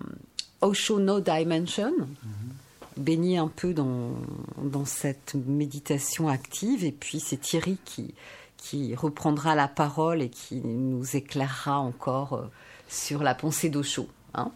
[0.62, 1.92] Osho No Dimension.
[1.92, 2.98] Mm-hmm.
[3.02, 4.14] baigner un peu dans,
[4.62, 6.86] dans cette méditation active.
[6.86, 8.14] Et puis c'est Thierry qui,
[8.56, 12.50] qui reprendra la parole et qui nous éclairera encore
[12.88, 14.08] sur la pensée d'Osho.
[14.34, 14.52] Hein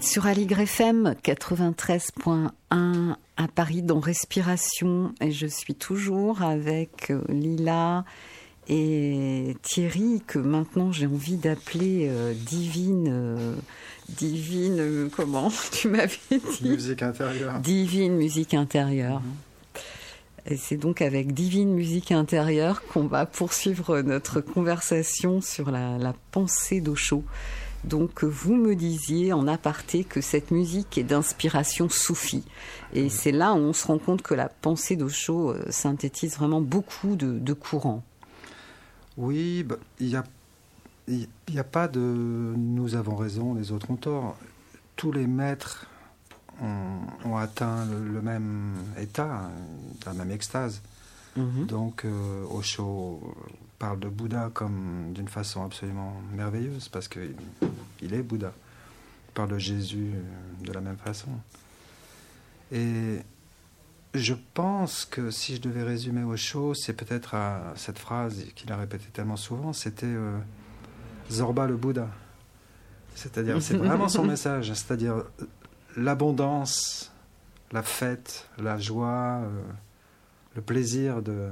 [0.00, 8.04] sur Aligre FM 93.1 à Paris dans Respiration et je suis toujours avec euh, Lila
[8.68, 13.54] et Thierry que maintenant j'ai envie d'appeler euh, Divine euh,
[14.08, 19.32] Divine comment tu m'avais dit musique intérieure Divine musique intérieure mhm.
[20.50, 26.14] Et c'est donc avec Divine Musique Intérieure qu'on va poursuivre notre conversation sur la, la
[26.32, 27.22] pensée d'Ocho.
[27.84, 32.44] Donc vous me disiez en aparté que cette musique est d'inspiration soufie.
[32.92, 36.60] Et c'est là où on se rend compte que la pensée d'Osho euh, synthétise vraiment
[36.60, 38.02] beaucoup de, courants.
[39.16, 42.00] Oui, bah, il n'y a, pas de
[42.56, 44.36] nous avons raison, les autres ont tort.
[44.96, 45.86] Tous les maîtres
[46.60, 49.50] ont, atteint le, même état,
[50.04, 50.82] la même extase.
[51.36, 51.66] Mhm.
[51.66, 53.20] Donc euh, Osho
[53.78, 57.34] parle de Bouddha comme d'une façon absolument merveilleuse parce qu'il
[58.02, 58.52] il est Bouddha.
[59.28, 61.30] Il parle de Jésus euh, de la même façon.
[62.72, 63.18] Et
[64.14, 68.76] je pense que si je devais résumer Osho, c'est peut-être à cette phrase qu'il a
[68.76, 70.38] répétée tellement souvent, c'était euh,
[71.30, 72.08] Zorba le Bouddha.
[73.14, 74.72] C'est-à-dire, c'est vraiment son message.
[74.72, 75.24] C'est-à-dire,
[75.96, 77.12] l'abondance,
[77.72, 79.62] la fête, la joie, euh,
[80.54, 81.50] le plaisir de,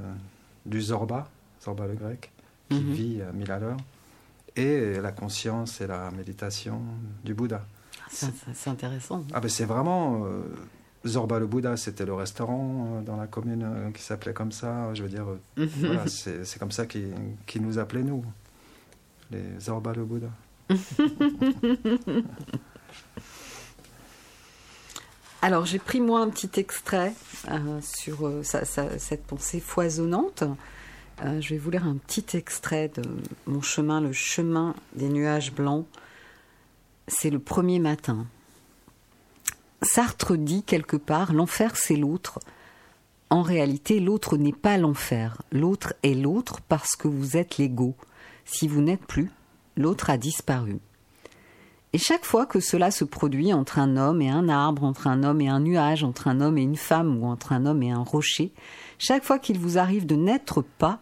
[0.65, 1.29] du Zorba,
[1.67, 2.31] Zorba le grec,
[2.69, 2.91] qui Mhm.
[2.93, 3.75] vit à mille à l'heure,
[4.55, 6.79] et la conscience et la méditation
[7.25, 7.65] du Bouddha.
[8.09, 9.25] C'est c'est intéressant.
[9.33, 10.43] Ah ben c'est vraiment euh,
[11.05, 14.93] Zorba le Bouddha, c'était le restaurant euh, dans la commune euh, qui s'appelait comme ça.
[14.93, 17.11] Je veux dire, euh, voilà, c'est comme ça qu'ils
[17.61, 18.23] nous appelaient nous,
[19.31, 20.29] les Zorba le Bouddha.
[25.41, 27.13] Alors j'ai pris moi un petit extrait
[27.81, 30.43] sur cette pensée foisonnante.
[31.23, 33.01] Euh, je vais vous lire un petit extrait de
[33.47, 35.85] mon chemin, le chemin des nuages blancs.
[37.07, 38.27] C'est le premier matin.
[39.81, 42.39] Sartre dit quelque part, l'enfer c'est l'autre.
[43.29, 45.41] En réalité, l'autre n'est pas l'enfer.
[45.51, 47.95] L'autre est l'autre parce que vous êtes l'ego.
[48.45, 49.31] Si vous n'êtes plus,
[49.75, 50.79] l'autre a disparu.
[51.93, 55.23] Et chaque fois que cela se produit entre un homme et un arbre, entre un
[55.23, 57.91] homme et un nuage, entre un homme et une femme ou entre un homme et
[57.91, 58.53] un rocher,
[58.99, 60.99] chaque fois qu'il vous arrive de n'être pas,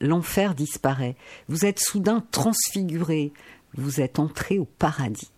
[0.00, 1.16] l'enfer disparaît.
[1.48, 3.32] Vous êtes soudain transfiguré,
[3.76, 5.30] vous êtes entré au paradis.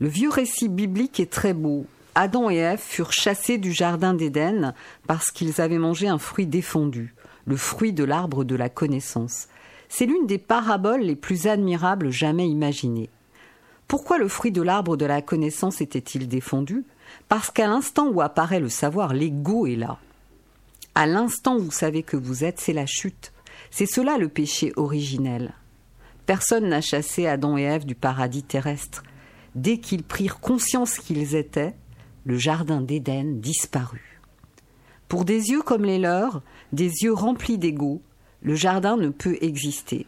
[0.00, 1.86] Le vieux récit biblique est très beau.
[2.14, 4.74] Adam et Ève furent chassés du jardin d'Éden
[5.06, 7.14] parce qu'ils avaient mangé un fruit défendu,
[7.46, 9.48] le fruit de l'arbre de la connaissance.
[9.88, 13.10] C'est l'une des paraboles les plus admirables jamais imaginées.
[13.88, 16.84] Pourquoi le fruit de l'arbre de la connaissance était-il défendu?
[17.28, 19.98] Parce qu'à l'instant où apparaît le savoir, l'ego est là.
[20.98, 23.32] À l'instant où vous savez que vous êtes, c'est la chute.
[23.70, 25.54] C'est cela le péché originel.
[26.26, 29.04] Personne n'a chassé Adam et Ève du paradis terrestre.
[29.54, 31.76] Dès qu'ils prirent conscience qu'ils étaient,
[32.24, 34.20] le jardin d'Éden disparut.
[35.06, 36.42] Pour des yeux comme les leurs,
[36.72, 38.02] des yeux remplis d'ego,
[38.42, 40.04] le jardin ne peut exister.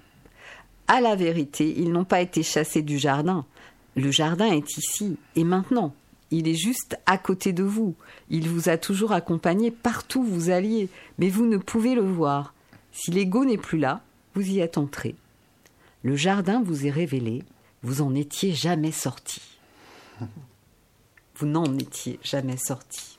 [0.88, 3.46] À la vérité, ils n'ont pas été chassés du jardin.
[3.94, 5.94] Le jardin est ici et maintenant.
[6.30, 7.94] Il est juste à côté de vous.
[8.28, 12.54] Il vous a toujours accompagné partout où vous alliez, mais vous ne pouvez le voir.
[12.92, 14.00] Si l'ego n'est plus là,
[14.34, 15.16] vous y êtes entré.
[16.02, 17.42] Le jardin vous est révélé,
[17.82, 19.40] vous en étiez jamais sorti.
[21.36, 23.18] Vous n'en étiez jamais sorti.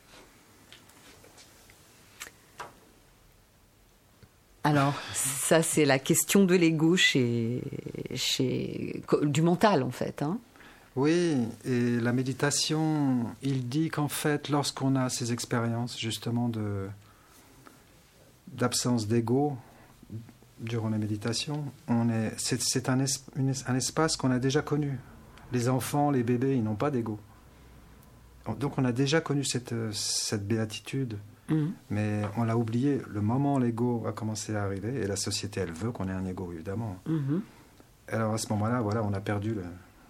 [4.64, 7.64] Alors, ça, c'est la question de l'ego chez,
[8.14, 10.22] chez, du mental, en fait.
[10.22, 10.40] Hein.
[10.96, 16.88] Oui, et la méditation, il dit qu'en fait, lorsqu'on a ces expériences justement de
[18.48, 19.56] d'absence d'ego
[20.60, 24.62] durant la méditation, on est, c'est, c'est un, es- une un espace qu'on a déjà
[24.62, 25.00] connu.
[25.54, 27.20] Les enfants, les bébés, ils n'ont pas d'ego.
[28.60, 31.18] Donc on a déjà connu cette, cette béatitude,
[31.50, 31.72] Mhm.
[31.90, 33.02] mais on l'a oublié.
[33.10, 36.14] Le moment où l'ego a commencé à arriver, et la société, elle veut qu'on ait
[36.14, 36.98] un ego, évidemment.
[37.08, 37.42] Mhm.
[38.10, 39.64] Alors à ce moment-là, voilà, on a perdu le,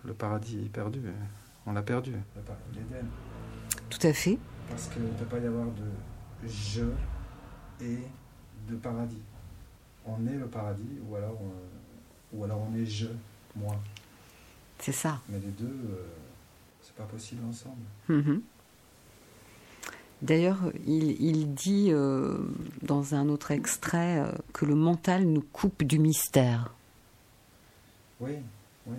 [0.03, 1.01] le paradis, est perdu.
[1.65, 2.13] On l'a perdu.
[3.89, 4.37] Tout à fait.
[4.69, 6.85] Parce qu'il ne peut pas y avoir de je
[7.81, 7.99] et
[8.69, 9.21] de paradis.
[10.05, 13.07] On est le paradis ou alors on, ou alors on est je,
[13.55, 13.75] moi.
[14.79, 15.19] C'est ça.
[15.29, 16.07] Mais les deux, euh,
[16.81, 17.83] c'est pas possible ensemble.
[18.09, 18.41] Mhm.
[20.23, 22.37] D'ailleurs, il, il dit euh,
[22.83, 26.73] dans un autre extrait euh, que le mental nous coupe du mystère.
[28.19, 28.33] Oui,
[28.85, 28.97] oui.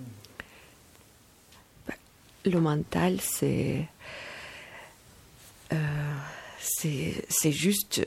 [2.45, 3.87] Le mental, c'est.
[5.73, 5.77] euh,
[6.59, 8.05] c'est c'est juste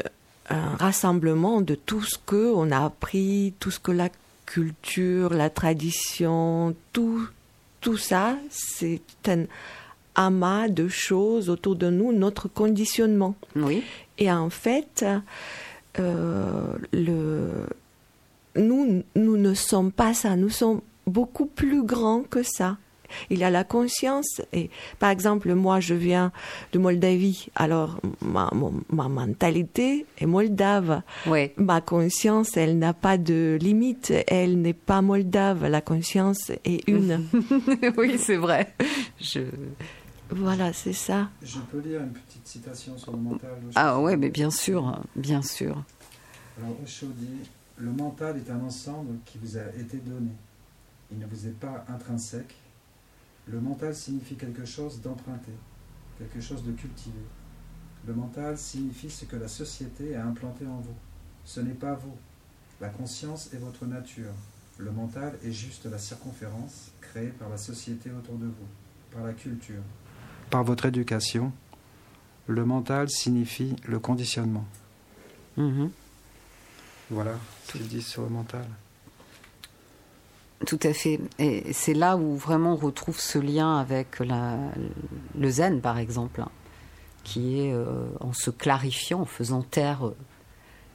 [0.49, 4.09] un rassemblement de tout ce que on a appris, tout ce que la
[4.45, 7.27] culture, la tradition, tout,
[7.81, 9.45] tout ça, c'est un
[10.13, 13.36] amas de choses autour de nous, notre conditionnement.
[13.55, 13.83] Oui.
[14.17, 15.05] Et en fait,
[15.99, 17.65] euh, le,
[18.55, 22.77] nous, nous ne sommes pas ça, nous sommes beaucoup plus grands que ça.
[23.30, 26.32] Il y a la conscience, et par exemple, moi je viens
[26.72, 28.49] de Moldavie, alors ma,
[28.89, 31.01] mentalité est moldave.
[31.28, 31.51] Oui.
[31.57, 37.26] Ma conscience, elle n'a pas de limite, elle n'est pas moldave, la conscience est une.
[37.97, 38.74] oui, c'est vrai.
[39.20, 39.41] Je...
[40.30, 41.30] voilà, c'est ça.
[41.41, 45.41] Je peux lire une petite citation sur le mental Ah ouais, mais bien sûr, bien
[45.41, 45.84] sûr.
[46.57, 50.32] Alors Osho dit Le mental est un ensemble qui vous a été donné.
[51.11, 52.55] Il ne vous est pas intrinsèque.
[53.47, 55.51] Le mental signifie quelque chose d'emprunté,
[56.17, 57.19] quelque chose de cultivé.
[58.07, 60.95] Le mental signifie ce que la société a implanté en vous.
[61.43, 62.15] Ce n'est pas vous.
[62.81, 64.33] La conscience est votre nature.
[64.77, 68.67] Le mental est juste la circonférence créée par la société autour de vous,
[69.11, 69.81] par la culture.
[70.49, 71.53] Par votre éducation,
[72.47, 74.65] le mental signifie le conditionnement.
[75.57, 75.91] Mhm.
[77.09, 78.65] Voilà ce qu'il dit sur le mental.
[80.66, 81.20] Tout à fait.
[81.38, 84.57] Et c'est là où vraiment on retrouve ce lien avec la,
[85.38, 86.49] le zen, par exemple, hein,
[87.24, 90.16] qui est euh, en se clarifiant, en faisant taire euh,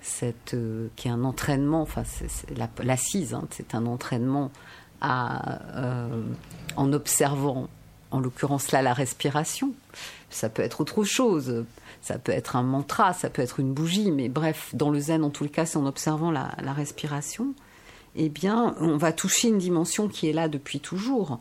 [0.01, 2.03] cette, euh, qui est un entraînement, enfin,
[2.83, 4.51] l'assise, hein, c'est un entraînement
[5.01, 5.61] à,
[6.77, 7.68] en observant,
[8.11, 9.73] en l'occurrence là, la respiration.
[10.29, 11.64] Ça peut être autre chose,
[12.03, 15.25] ça peut être un mantra, ça peut être une bougie, mais bref, dans le zen,
[15.25, 17.55] en tout cas, c'est en observant la, la respiration
[18.16, 21.40] eh bien, on va toucher une dimension qui est là depuis toujours.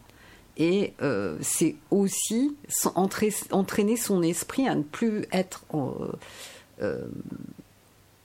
[0.58, 2.56] Et euh, c'est aussi
[2.96, 6.12] entraîner son esprit à ne plus être euh,
[6.82, 7.08] euh,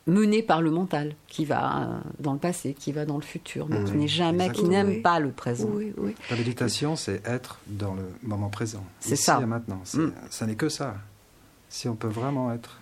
[0.08, 3.84] mené par le mental, qui va dans le passé, qui va dans le futur, mais
[3.84, 5.70] qui n'est jamais, qui n'aime pas le présent.
[6.28, 8.84] La méditation, c'est être dans le moment présent.
[8.98, 9.38] C'est ça.
[9.40, 9.82] Et maintenant.
[9.94, 10.08] Mm.
[10.28, 10.96] Ça n'est que ça.
[11.68, 12.78] Si on peut vraiment être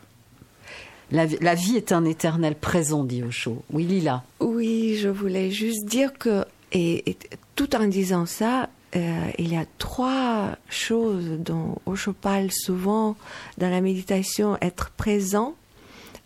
[1.13, 3.63] la, vie est un éternel présent, dit Osho.
[3.71, 4.25] Oui, Lila.
[4.41, 7.17] Oui, je voulais juste dire que, et,
[7.55, 13.17] tout en disant ça, euh, il y a trois choses dont Osho parle souvent
[13.59, 15.55] dans la méditation être présent,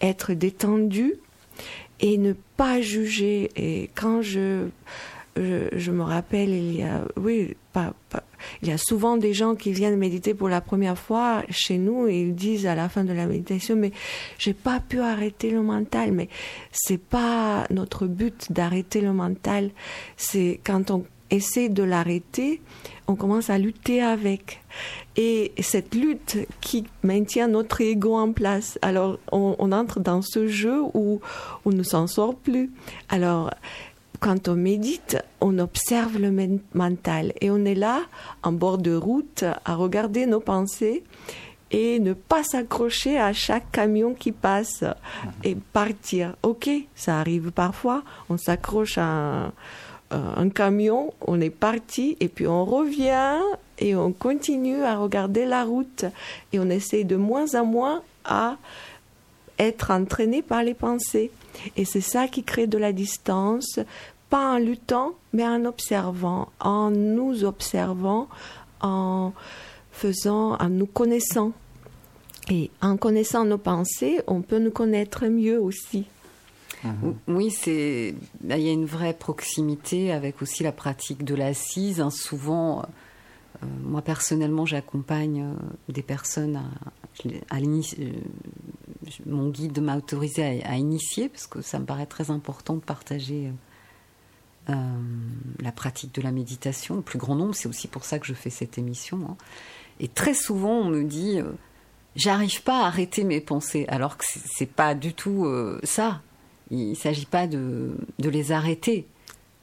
[0.01, 1.15] être détendu
[2.01, 3.51] et ne pas juger.
[3.57, 4.69] Et quand je
[5.37, 7.93] je, me rappelle, il y a, oui, pas,
[8.63, 12.07] il y a souvent des gens qui viennent méditer pour la première fois chez nous
[12.07, 13.93] et ils disent à la fin de la méditation, mais
[14.39, 16.13] j'ai pas pu arrêter le mental.
[16.13, 16.29] Mais
[16.73, 19.71] c'est pas notre but d'arrêter le mental.
[20.17, 22.61] C'est quand on essaie de l'arrêter,
[23.09, 24.63] on commence à lutter avec.
[25.17, 28.79] Et cette lutte qui maintient notre ego en place.
[28.83, 31.21] Alors, on, on entre dans ce jeu où
[31.65, 32.71] on ne s'en sort plus.
[33.09, 33.51] Alors,
[34.27, 38.01] quand on médite, on observe le mental et on est là,
[38.43, 41.05] en bord de route, à regarder nos pensées
[41.71, 44.83] et ne pas s'accrocher à chaque camion qui passe
[45.45, 46.35] et partir.
[46.43, 49.53] Ok, ça arrive parfois, on s'accroche à
[50.11, 53.39] un, camion, on est parti et puis on revient
[53.79, 56.05] et on continue à regarder la route
[56.53, 58.57] et on essaie de moins en moins à
[59.61, 61.31] être entraîné par les pensées.
[61.77, 63.81] Et c'est ça qui crée de la distance,
[64.29, 68.29] pas en luttant, mais en observant, en nous observant,
[68.81, 69.33] en
[69.93, 71.53] faisant, en nous connaissant.
[72.49, 76.07] Et en connaissant nos pensées, on peut nous connaître mieux aussi.
[76.85, 77.17] Mhm.
[77.29, 78.15] Oui, c'est
[78.45, 82.01] il y a une vraie proximité avec aussi la pratique de l'assise.
[82.01, 82.11] Hein.
[82.11, 82.83] souvent,
[83.63, 88.13] euh, moi personnellement, j'accompagne euh, des personnes à, à euh,
[89.25, 93.51] mon guide m'a autorisé à, initier parce que ça me paraît très important de partager
[94.69, 97.55] la pratique de la méditation au plus grand nombre.
[97.55, 99.21] C'est aussi pour ça que je fais cette émission.
[99.29, 99.37] Hein.
[100.01, 101.39] Et très souvent, on me dit
[102.17, 105.49] j'arrive pas à arrêter mes pensées, alors que c'est pas du tout
[105.85, 106.21] ça.
[106.71, 109.07] Il ne s'agit pas de, de, les arrêter.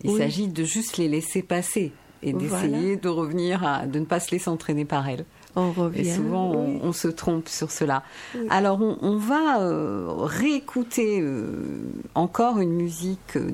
[0.03, 1.91] Il s'agit de juste les laisser passer
[2.23, 5.25] et d'essayer de revenir à, de ne pas se laisser entraîner par elle.
[5.55, 6.01] On revient.
[6.01, 8.03] Et souvent, on, se trompe sur cela.
[8.49, 11.83] Alors, on, va euh, réécouter euh,
[12.15, 13.51] encore une musique euh,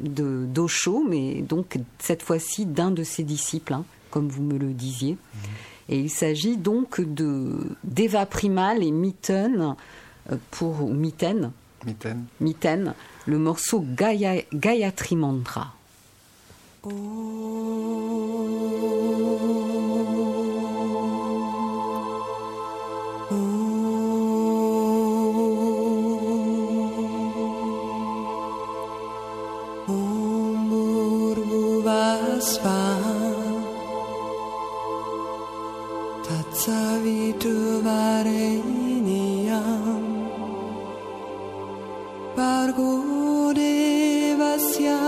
[0.00, 4.72] de d'Osho, mais donc cette fois-ci d'un de ses disciples, hein, comme vous me le
[4.72, 5.12] disiez.
[5.12, 5.50] Mhm.
[5.88, 9.76] Et il s'agit donc de d'Eva Primal et Mitten
[10.50, 11.52] pour Mitten.
[11.84, 12.24] Mitten.
[12.40, 12.94] Mitten,
[13.26, 15.72] le morceau Gaya, Gayatri Mantra.
[32.46, 33.00] es war,
[36.26, 37.54] Tatsavitu
[37.86, 38.84] Vareniyam,
[42.36, 42.92] Vargo
[43.58, 45.00] Devasya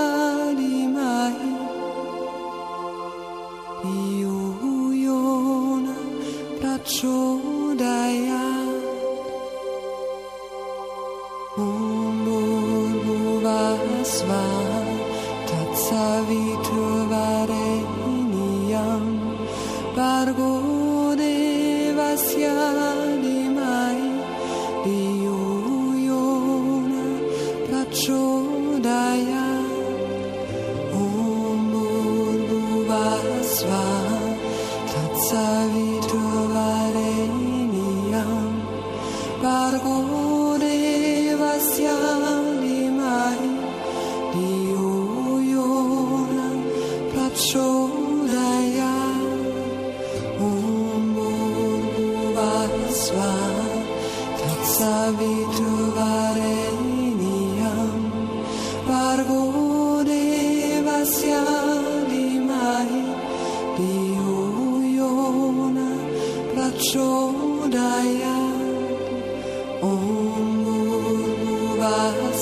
[0.58, 1.38] Dimai,
[3.98, 5.96] Iyuyona
[6.58, 7.37] Prachona,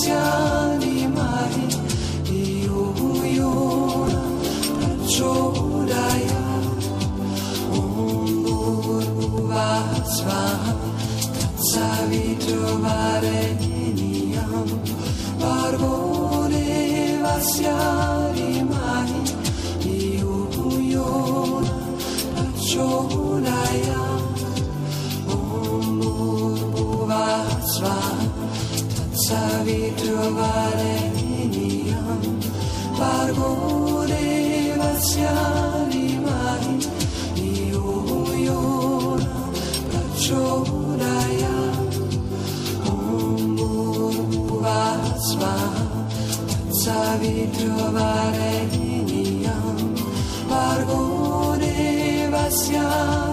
[0.00, 0.59] 家。
[29.90, 32.38] ritrovare in Ion,
[32.96, 36.88] pargore vaziali mai,
[37.34, 39.48] di uiona,
[39.88, 41.58] bracciolaia,
[42.84, 45.54] un buvasma,
[46.68, 49.94] savi trovare in Ion,
[50.46, 53.29] pargore vaziali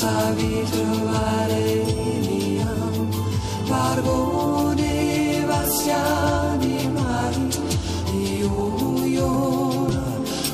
[0.00, 2.94] sabitur valeriam
[3.70, 4.94] vargone
[5.48, 7.48] bastiani mari
[8.20, 9.32] iuio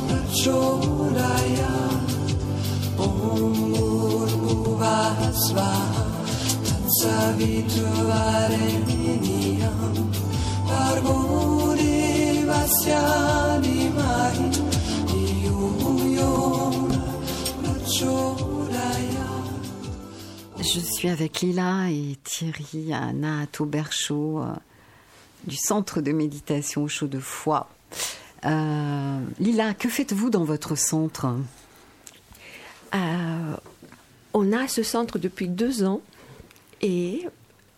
[0.08, 1.74] prachodaya
[3.06, 3.20] om
[3.84, 5.70] urvasva
[6.98, 9.94] sabitur valeriam
[10.70, 12.00] vargone
[12.50, 14.48] bastiani mari
[15.22, 16.34] prachodaya
[20.74, 24.52] Je suis avec Lila et Thierry à Nahato Berchaud euh,
[25.44, 27.68] du centre de méditation au chaud de foie.
[28.44, 31.36] Euh, Lila, que faites-vous dans votre centre?
[32.94, 33.56] Euh,
[34.34, 36.00] on a ce centre depuis deux ans
[36.82, 37.26] et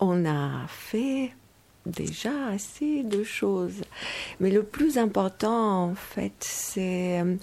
[0.00, 1.32] on a fait
[1.88, 3.82] déjà assez de choses.
[4.40, 7.34] Mais le plus important, en fait, c'est euh,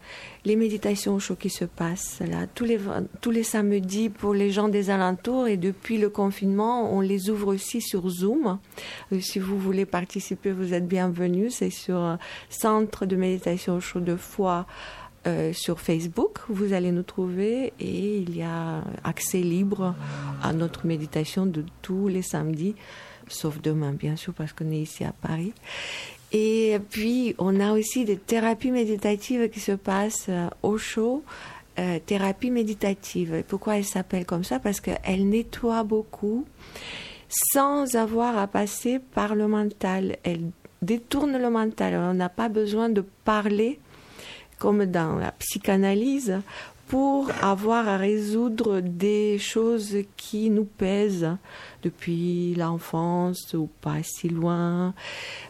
[0.46, 2.80] les méditations au chaud qui se passent là tous les,
[3.22, 7.54] tous les samedis pour les gens des alentours et depuis le confinement, on les ouvre
[7.54, 8.60] aussi sur Zoom.
[9.12, 11.56] Euh, Si vous voulez participer, vous êtes bienvenus.
[11.56, 12.16] C'est sur euh,
[12.50, 14.66] Centre de méditation au chaud de foi
[15.54, 16.38] sur Facebook.
[16.50, 19.96] Vous allez nous trouver et il y a accès libre
[20.44, 22.76] à notre méditation de tous les samedis,
[23.28, 25.54] sauf demain bien sûr parce qu'on est ici à Paris.
[26.32, 31.24] Et puis on a aussi des thérapies méditatives qui se passent euh, au chaud.
[31.80, 33.44] euh, thérapie méditative.
[33.48, 34.60] Pourquoi elle s'appelle comme ça?
[34.60, 36.46] Parce qu'elle nettoie beaucoup
[37.30, 40.18] sans avoir à passer par le mental.
[40.24, 40.52] Elle
[40.82, 41.96] détourne le mental.
[41.96, 43.80] On n'a pas besoin de parler
[44.58, 46.40] comme dans la psychanalyse,
[46.88, 51.36] pour avoir à résoudre des choses qui nous pèsent
[51.82, 54.94] depuis l'enfance ou pas si loin.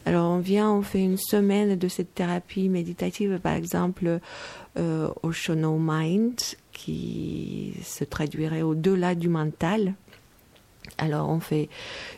[0.05, 4.19] Alors on vient, on fait une semaine de cette thérapie méditative, par exemple
[4.77, 6.39] euh, Oshono Mind,
[6.71, 9.93] qui se traduirait au-delà du mental.
[10.97, 11.67] Alors on fait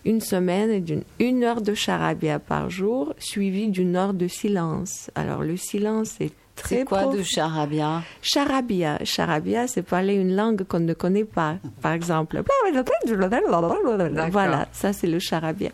[0.06, 5.10] une semaine d'une une heure de charabia par jour, suivie d'une heure de silence.
[5.16, 7.18] Alors le silence est très C'est quoi profond.
[7.18, 8.04] de charabia?
[8.22, 9.00] Charabia.
[9.06, 11.56] Charabia, c'est parler une langue qu'on ne connaît pas.
[11.82, 12.42] Par exemple.
[14.32, 15.70] Voilà, ça c'est le charabia.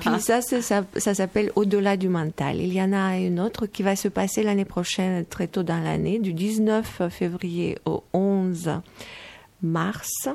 [0.00, 0.60] Puis ça, ça,
[0.96, 2.56] ça s'appelle Au-delà du mental.
[2.56, 5.82] Il y en a une autre qui va se passer l'année prochaine, très tôt dans
[5.82, 8.80] l'année, du 19 février au 11
[9.62, 10.28] mars.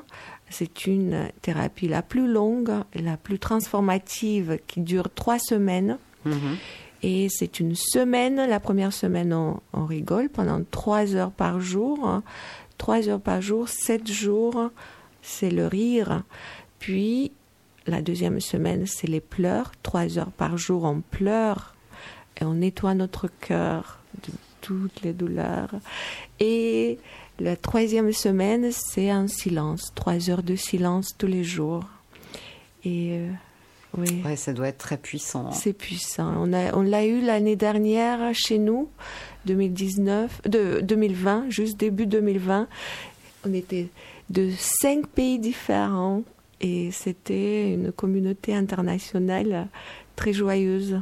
[0.50, 5.98] C'est une thérapie la plus longue, la plus transformative, qui dure trois semaines.
[7.04, 8.36] Et c'est une semaine.
[8.36, 12.08] La première semaine, on, rigole pendant trois heures par jour.
[12.08, 12.24] hein.
[12.78, 14.70] Trois heures par jour, sept jours,
[15.22, 16.24] c'est le rire.
[16.80, 17.32] Puis,
[17.88, 19.72] la deuxième semaine, c'est les pleurs.
[19.84, 21.76] Trois heures par jour, on pleure
[22.40, 25.72] et on nettoie notre cœur de toutes les douleurs.
[26.40, 27.00] Et
[27.40, 29.92] la troisième semaine, c'est un silence.
[29.96, 31.86] Trois heures de silence tous les jours.
[32.84, 33.30] Et euh,
[33.98, 34.22] oui.
[34.26, 35.52] Ouais, ça doit être très puissant.
[35.52, 36.34] C'est puissant.
[36.38, 38.90] On a, on l'a eu l'année dernière chez nous,
[39.46, 42.68] 2019, de 2020, juste début 2020.
[43.46, 43.88] On était
[44.30, 46.24] de cinq pays différents
[46.60, 49.68] et c'était une communauté internationale
[50.16, 51.02] très joyeuse.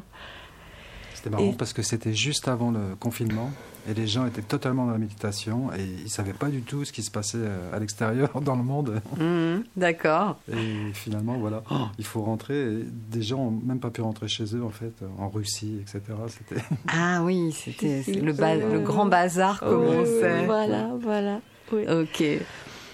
[1.16, 3.50] C'était marrant Et- parce que c'était juste avant le confinement
[3.90, 6.92] et les gens étaient totalement dans la méditation et ils savaient pas du tout ce
[6.92, 9.02] qui se passait euh, à l'extérieur dans le monde.
[9.18, 10.38] Mhm, D'accord.
[10.52, 11.86] Et finalement, voilà, Oh.
[12.00, 12.60] il faut rentrer.
[12.74, 16.02] Et des gens ont même pas pu rentrer chez eux en fait, en Russie, etc.
[16.28, 20.46] C'était Ah oui, c'était le, ba- le grand bazar Oui, commençait.
[20.46, 21.40] Voilà, voilà.
[21.72, 21.84] Oui.
[21.90, 22.24] Ok.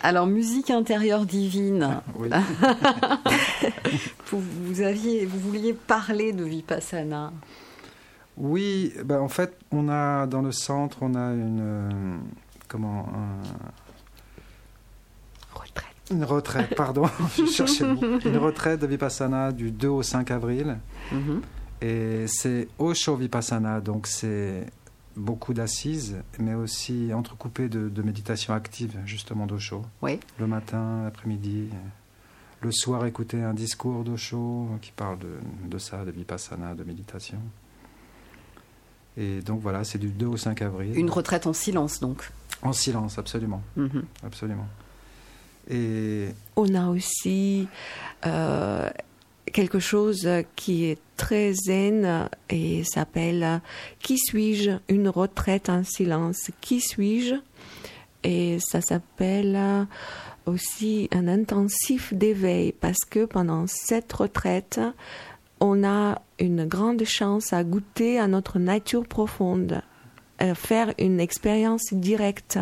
[0.03, 2.01] Alors, musique intérieure divine.
[2.17, 2.29] oui.
[4.31, 7.33] Vous, vous aviez, vous vouliez parler de Vipassana.
[8.43, 12.17] Oui, ben, en fait, on a dans le centre, on a une euh,
[12.67, 13.43] comment un-
[15.53, 15.85] Retraite.
[16.09, 17.03] une retraite, pardon,
[17.37, 18.19] je cherchais le mot.
[18.25, 20.77] une retraite de Vipassana du 2 au 5 avril.
[21.11, 21.41] Mhm.
[21.81, 24.65] Et c'est Osho Vipassana, donc c'est
[25.15, 29.83] beaucoup d'assises, mais aussi entrecoupé de, de méditation active, justement d'Osho.
[30.01, 30.19] Oui.
[30.39, 31.69] Le matin, l'après-midi.
[32.61, 35.29] Le soir, écouter un discours d'Osho qui parle de,
[35.67, 37.39] de ça, de Vipassana, de méditation.
[39.17, 40.97] Et donc voilà, c'est du 2 au 5 avril.
[40.97, 42.29] Une retraite en silence, donc.
[42.61, 43.61] En silence, absolument.
[43.75, 44.03] Mhm.
[44.23, 44.67] absolument.
[45.69, 47.67] Et On a aussi
[48.25, 48.89] euh,
[49.51, 53.61] quelque chose qui est très zen et s'appelle
[53.99, 54.71] Qui suis-je?
[54.89, 56.49] Une retraite en silence.
[56.61, 57.35] Qui suis-je?
[58.23, 59.87] Et ça s'appelle
[60.45, 64.79] aussi un intensif d'éveil parce que pendant cette retraite,
[65.61, 69.81] on a une grande chance à goûter à notre nature profonde,
[70.39, 72.59] à faire une expérience directe.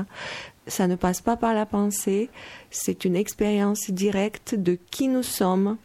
[0.68, 2.30] Ça ne passe pas par la pensée,
[2.70, 5.78] c'est une expérience directe de qui nous sommes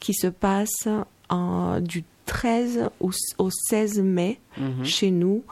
[0.00, 0.88] qui se passe
[1.28, 4.84] en- du 13 au, au 16 mai Mhm.
[4.84, 5.42] chez nous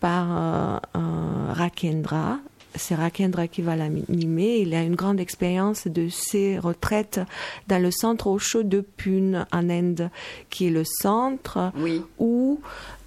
[0.00, 0.26] par
[0.96, 2.38] euh, Rakendra.
[2.76, 4.58] C'est Rakendra qui va l'animer.
[4.58, 7.20] Il a une grande expérience de ces retraites
[7.66, 10.10] dans le centre Osho de Pune en Inde,
[10.50, 12.02] qui est le centre Oui.
[12.18, 12.60] où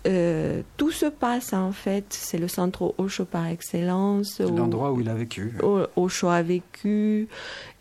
[0.05, 2.03] euh, tout se passe en fait.
[2.09, 4.33] C'est le centre Osho par excellence.
[4.37, 5.53] c'est où- l'endroit où il a vécu.
[5.95, 7.29] Osho a vécu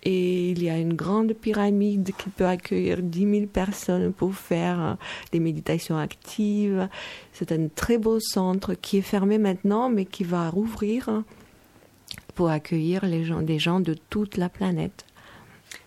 [0.04, 4.96] et il y a une grande pyramide qui peut accueillir 10 000 personnes pour faire
[5.32, 6.88] des méditations actives.
[7.32, 11.24] C'est un très beau centre qui est fermé maintenant mais qui va rouvrir
[12.34, 15.04] pour accueillir les gens, des gens de toute la planète.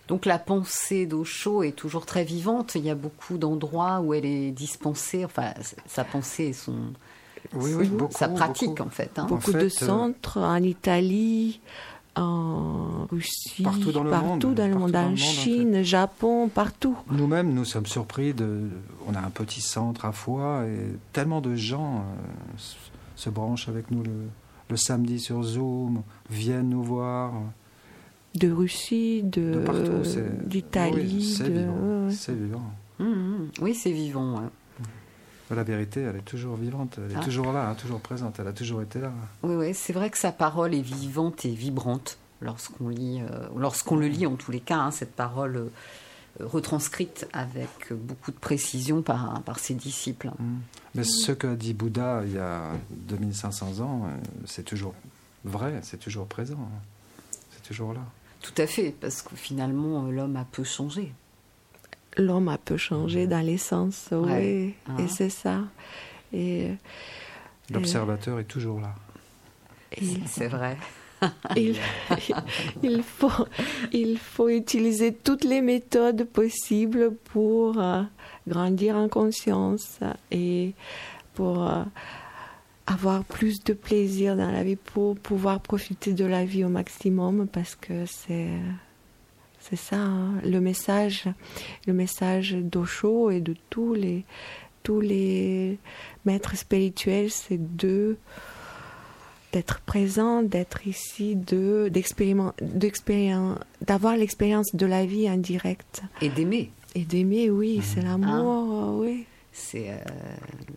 [0.07, 2.75] Donc la pensée d'Osho est toujours très vivante.
[2.75, 5.25] Il y a beaucoup d'endroits où elle est dispensée.
[5.25, 5.53] Enfin,
[5.87, 6.75] sa pensée et son,
[7.53, 8.13] Oui, oui, beaucoup.
[8.13, 8.83] sa pratique beaucoup.
[8.83, 9.17] en fait.
[9.17, 9.25] hein.
[9.27, 11.59] Beaucoup fait, de euh, centres en Italie,
[12.15, 15.13] en Russie, Partout dans le partout monde, dans le partout monde, dans le en monde,
[15.13, 15.21] en fait.
[15.23, 16.95] Chine, Japon, partout.
[17.09, 18.69] Nous-mêmes, nous sommes surpris de.
[19.07, 22.57] On a un petit centre à Foix et tellement de gens euh,
[23.15, 24.11] se branchent avec nous le,
[24.69, 27.33] le samedi sur Zoom, viennent nous voir.
[28.35, 30.03] De Russie, de, De partout.
[30.03, 30.95] c'est- d'Italie.
[31.17, 32.09] oui, c'est de- vivant.
[32.11, 32.31] C'est.
[32.33, 33.49] Mhm, mhm.
[33.61, 34.35] Oui, c'est vivant.
[34.35, 35.55] ouais.
[35.55, 37.23] La vérité, elle est toujours vivante, elle est Ah.
[37.23, 39.11] toujours là, hein, toujours présente, elle a toujours été là.
[39.43, 43.95] Oui, oui, c'est vrai que sa parole est vivante et vibrante lorsqu'on lit, euh, lorsqu'on
[43.95, 44.79] le lit en tous les cas.
[44.79, 45.69] hein, cette parole euh,
[46.43, 50.29] retranscrite avec beaucoup de précision par, par ses disciples.
[50.39, 50.55] Mm.
[50.95, 54.93] Mais ce qu'a dit Bouddha il y a 2500 ans, euh, c'est toujours
[55.45, 56.81] vrai, c'est toujours présent, hein.
[57.51, 58.01] c'est toujours là.
[58.41, 61.11] Tout à fait, parce que finalement, l'homme a peu changé.
[62.17, 64.75] L'homme a peu changé dans l'essence, oui, Ouais.
[64.87, 64.97] Hein.
[64.99, 65.61] et c'est ça.
[66.33, 66.71] Et,
[67.71, 68.93] L'observateur est toujours là.
[70.27, 70.77] C'est vrai.
[71.55, 71.75] il,
[72.83, 73.47] il faut,
[73.91, 78.03] il faut utiliser toutes les méthodes possibles pour euh,
[78.47, 79.99] grandir en conscience
[80.31, 80.73] et
[81.33, 81.83] pour euh,
[82.87, 87.47] avoir plus de plaisir dans la vie, pour pouvoir profiter de la vie au maximum,
[87.47, 88.49] parce que c'est
[89.59, 91.25] c'est ça hein, le message,
[91.87, 94.23] le message d'Osho et de tous les
[94.83, 95.79] tous les
[96.25, 98.17] maîtres spirituels, c'est de
[99.51, 101.89] d'être présent, d'être ici, de
[103.81, 106.71] d'avoir l'expérience de la vie en direct Et d'aimer.
[106.93, 109.25] et d'aimer, oui, c'est l'amour, euh, oui.
[109.57, 109.95] C'est euh,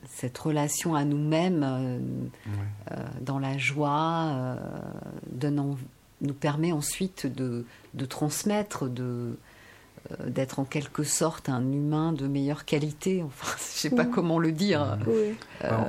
[0.09, 1.99] cette relation à nous-mêmes euh,
[2.47, 2.93] Ouais.
[2.93, 4.57] euh, dans la joie euh,
[6.21, 7.65] nous permet ensuite de,
[7.95, 9.37] de transmettre, de
[10.27, 13.23] d'être en quelque sorte un humain de meilleure qualité.
[13.27, 14.97] Enfin, je sais pas comment le dire.
[15.07, 15.35] oui.
[15.61, 15.87] Bah,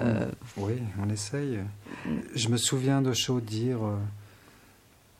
[0.57, 1.59] on- oui, on essaye.
[2.35, 3.95] Je me souviens de Shaw dire euh,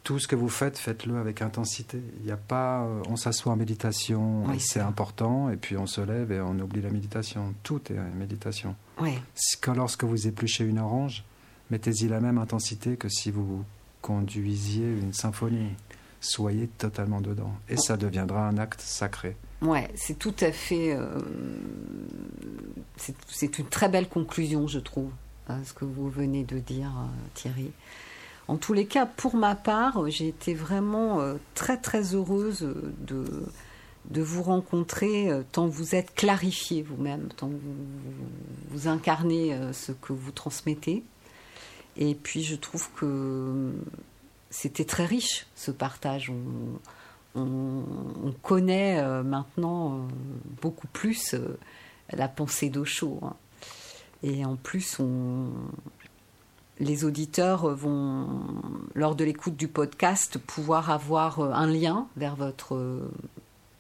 [0.09, 2.01] tout ce que vous faites, faites-le avec intensité.
[2.21, 5.77] Il n'y a pas, euh, on s'assoit en méditation, Oui, et c'est important, et puis
[5.77, 7.53] on se lève et on oublie la méditation.
[7.61, 8.75] Tout est une méditation.
[9.35, 11.23] Si- Quand lorsque vous épluchez une orange,
[11.69, 13.63] mettez-y la même intensité que si vous
[14.01, 15.73] conduisiez une symphonie.
[16.21, 19.37] Soyez totalement dedans, et ça deviendra un acte sacré.
[19.61, 20.91] Ouais, c'est tout à fait.
[20.95, 21.19] euh,
[22.97, 25.11] c'est- c'est une très belle conclusion, je trouve,
[25.47, 27.05] à ce que vous venez de dire, euh,
[27.35, 27.71] Thierry.
[28.49, 33.25] En tous les cas, pour ma part, j'ai été vraiment euh, très très heureuse de,
[34.09, 37.51] de vous rencontrer, euh, tant vous êtes clarifié vous-même, tant
[38.71, 41.03] vous, incarnez euh, ce que vous transmettez.
[41.95, 43.71] Et puis je trouve que
[44.49, 46.31] c'était très riche ce partage.
[46.31, 47.83] On, on,
[48.23, 49.97] on connaît euh, maintenant euh,
[50.59, 51.55] beaucoup plus euh,
[52.11, 53.19] la pensée d'Osho.
[53.21, 53.35] hein.
[54.23, 55.51] Et en plus, on,
[56.79, 58.27] les auditeurs vont,
[58.95, 63.11] lors de l'écoute du podcast, pouvoir avoir euh, un lien vers votre, euh,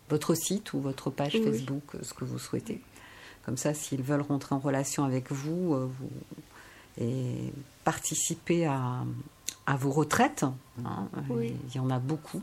[0.09, 1.43] votre site ou votre page Oui.
[1.43, 2.81] Facebook, euh, ce que vous souhaitez.
[3.45, 6.09] Comme ça, s'ils veulent rentrer en relation avec vous, vous
[7.01, 7.53] et
[7.85, 9.03] participer à,
[9.65, 10.43] à vos retraites,
[10.83, 11.55] hein, Oui.
[11.69, 12.41] il y en a beaucoup.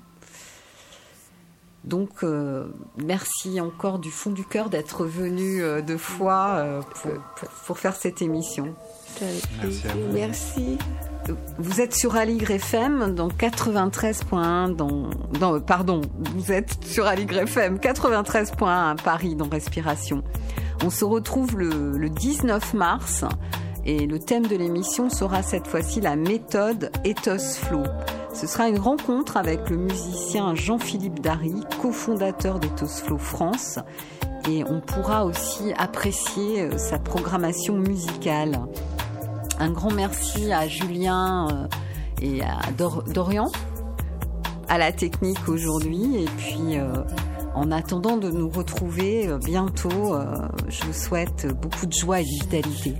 [1.86, 2.66] Donc, euh,
[2.96, 7.78] merci encore du fond du cœur d'être venu euh, deux fois euh, pour, pour- pour
[7.78, 8.74] faire cette émission.
[9.62, 10.12] Merci à vous.
[10.12, 10.78] Merci.
[11.58, 15.10] Vous êtes sur Aligre FM dans 93.1 dans,
[15.40, 16.00] dans pardon,
[16.36, 20.22] vous êtes sur Aligre FM 93.1 à Paris dans Respiration.
[20.84, 23.24] On se retrouve le, le 19 mars
[23.84, 27.82] et le thème de l'émission sera cette fois-ci la méthode Ethos Flow.
[28.38, 33.78] Ce sera une rencontre avec le musicien Jean-Philippe Dary, cofondateur d'Ethos Flow France
[34.48, 38.60] et on pourra aussi apprécier euh, sa programmation musicale.
[39.58, 41.66] Un grand merci à Julien euh,
[42.20, 43.50] et à Dor- Dorian
[44.68, 46.16] à la technique aujourd'hui.
[46.16, 46.92] Et puis, euh,
[47.54, 50.14] en attendant de nous retrouver bientôt,
[50.68, 52.94] je vous souhaite beaucoup de joie et de vitalité.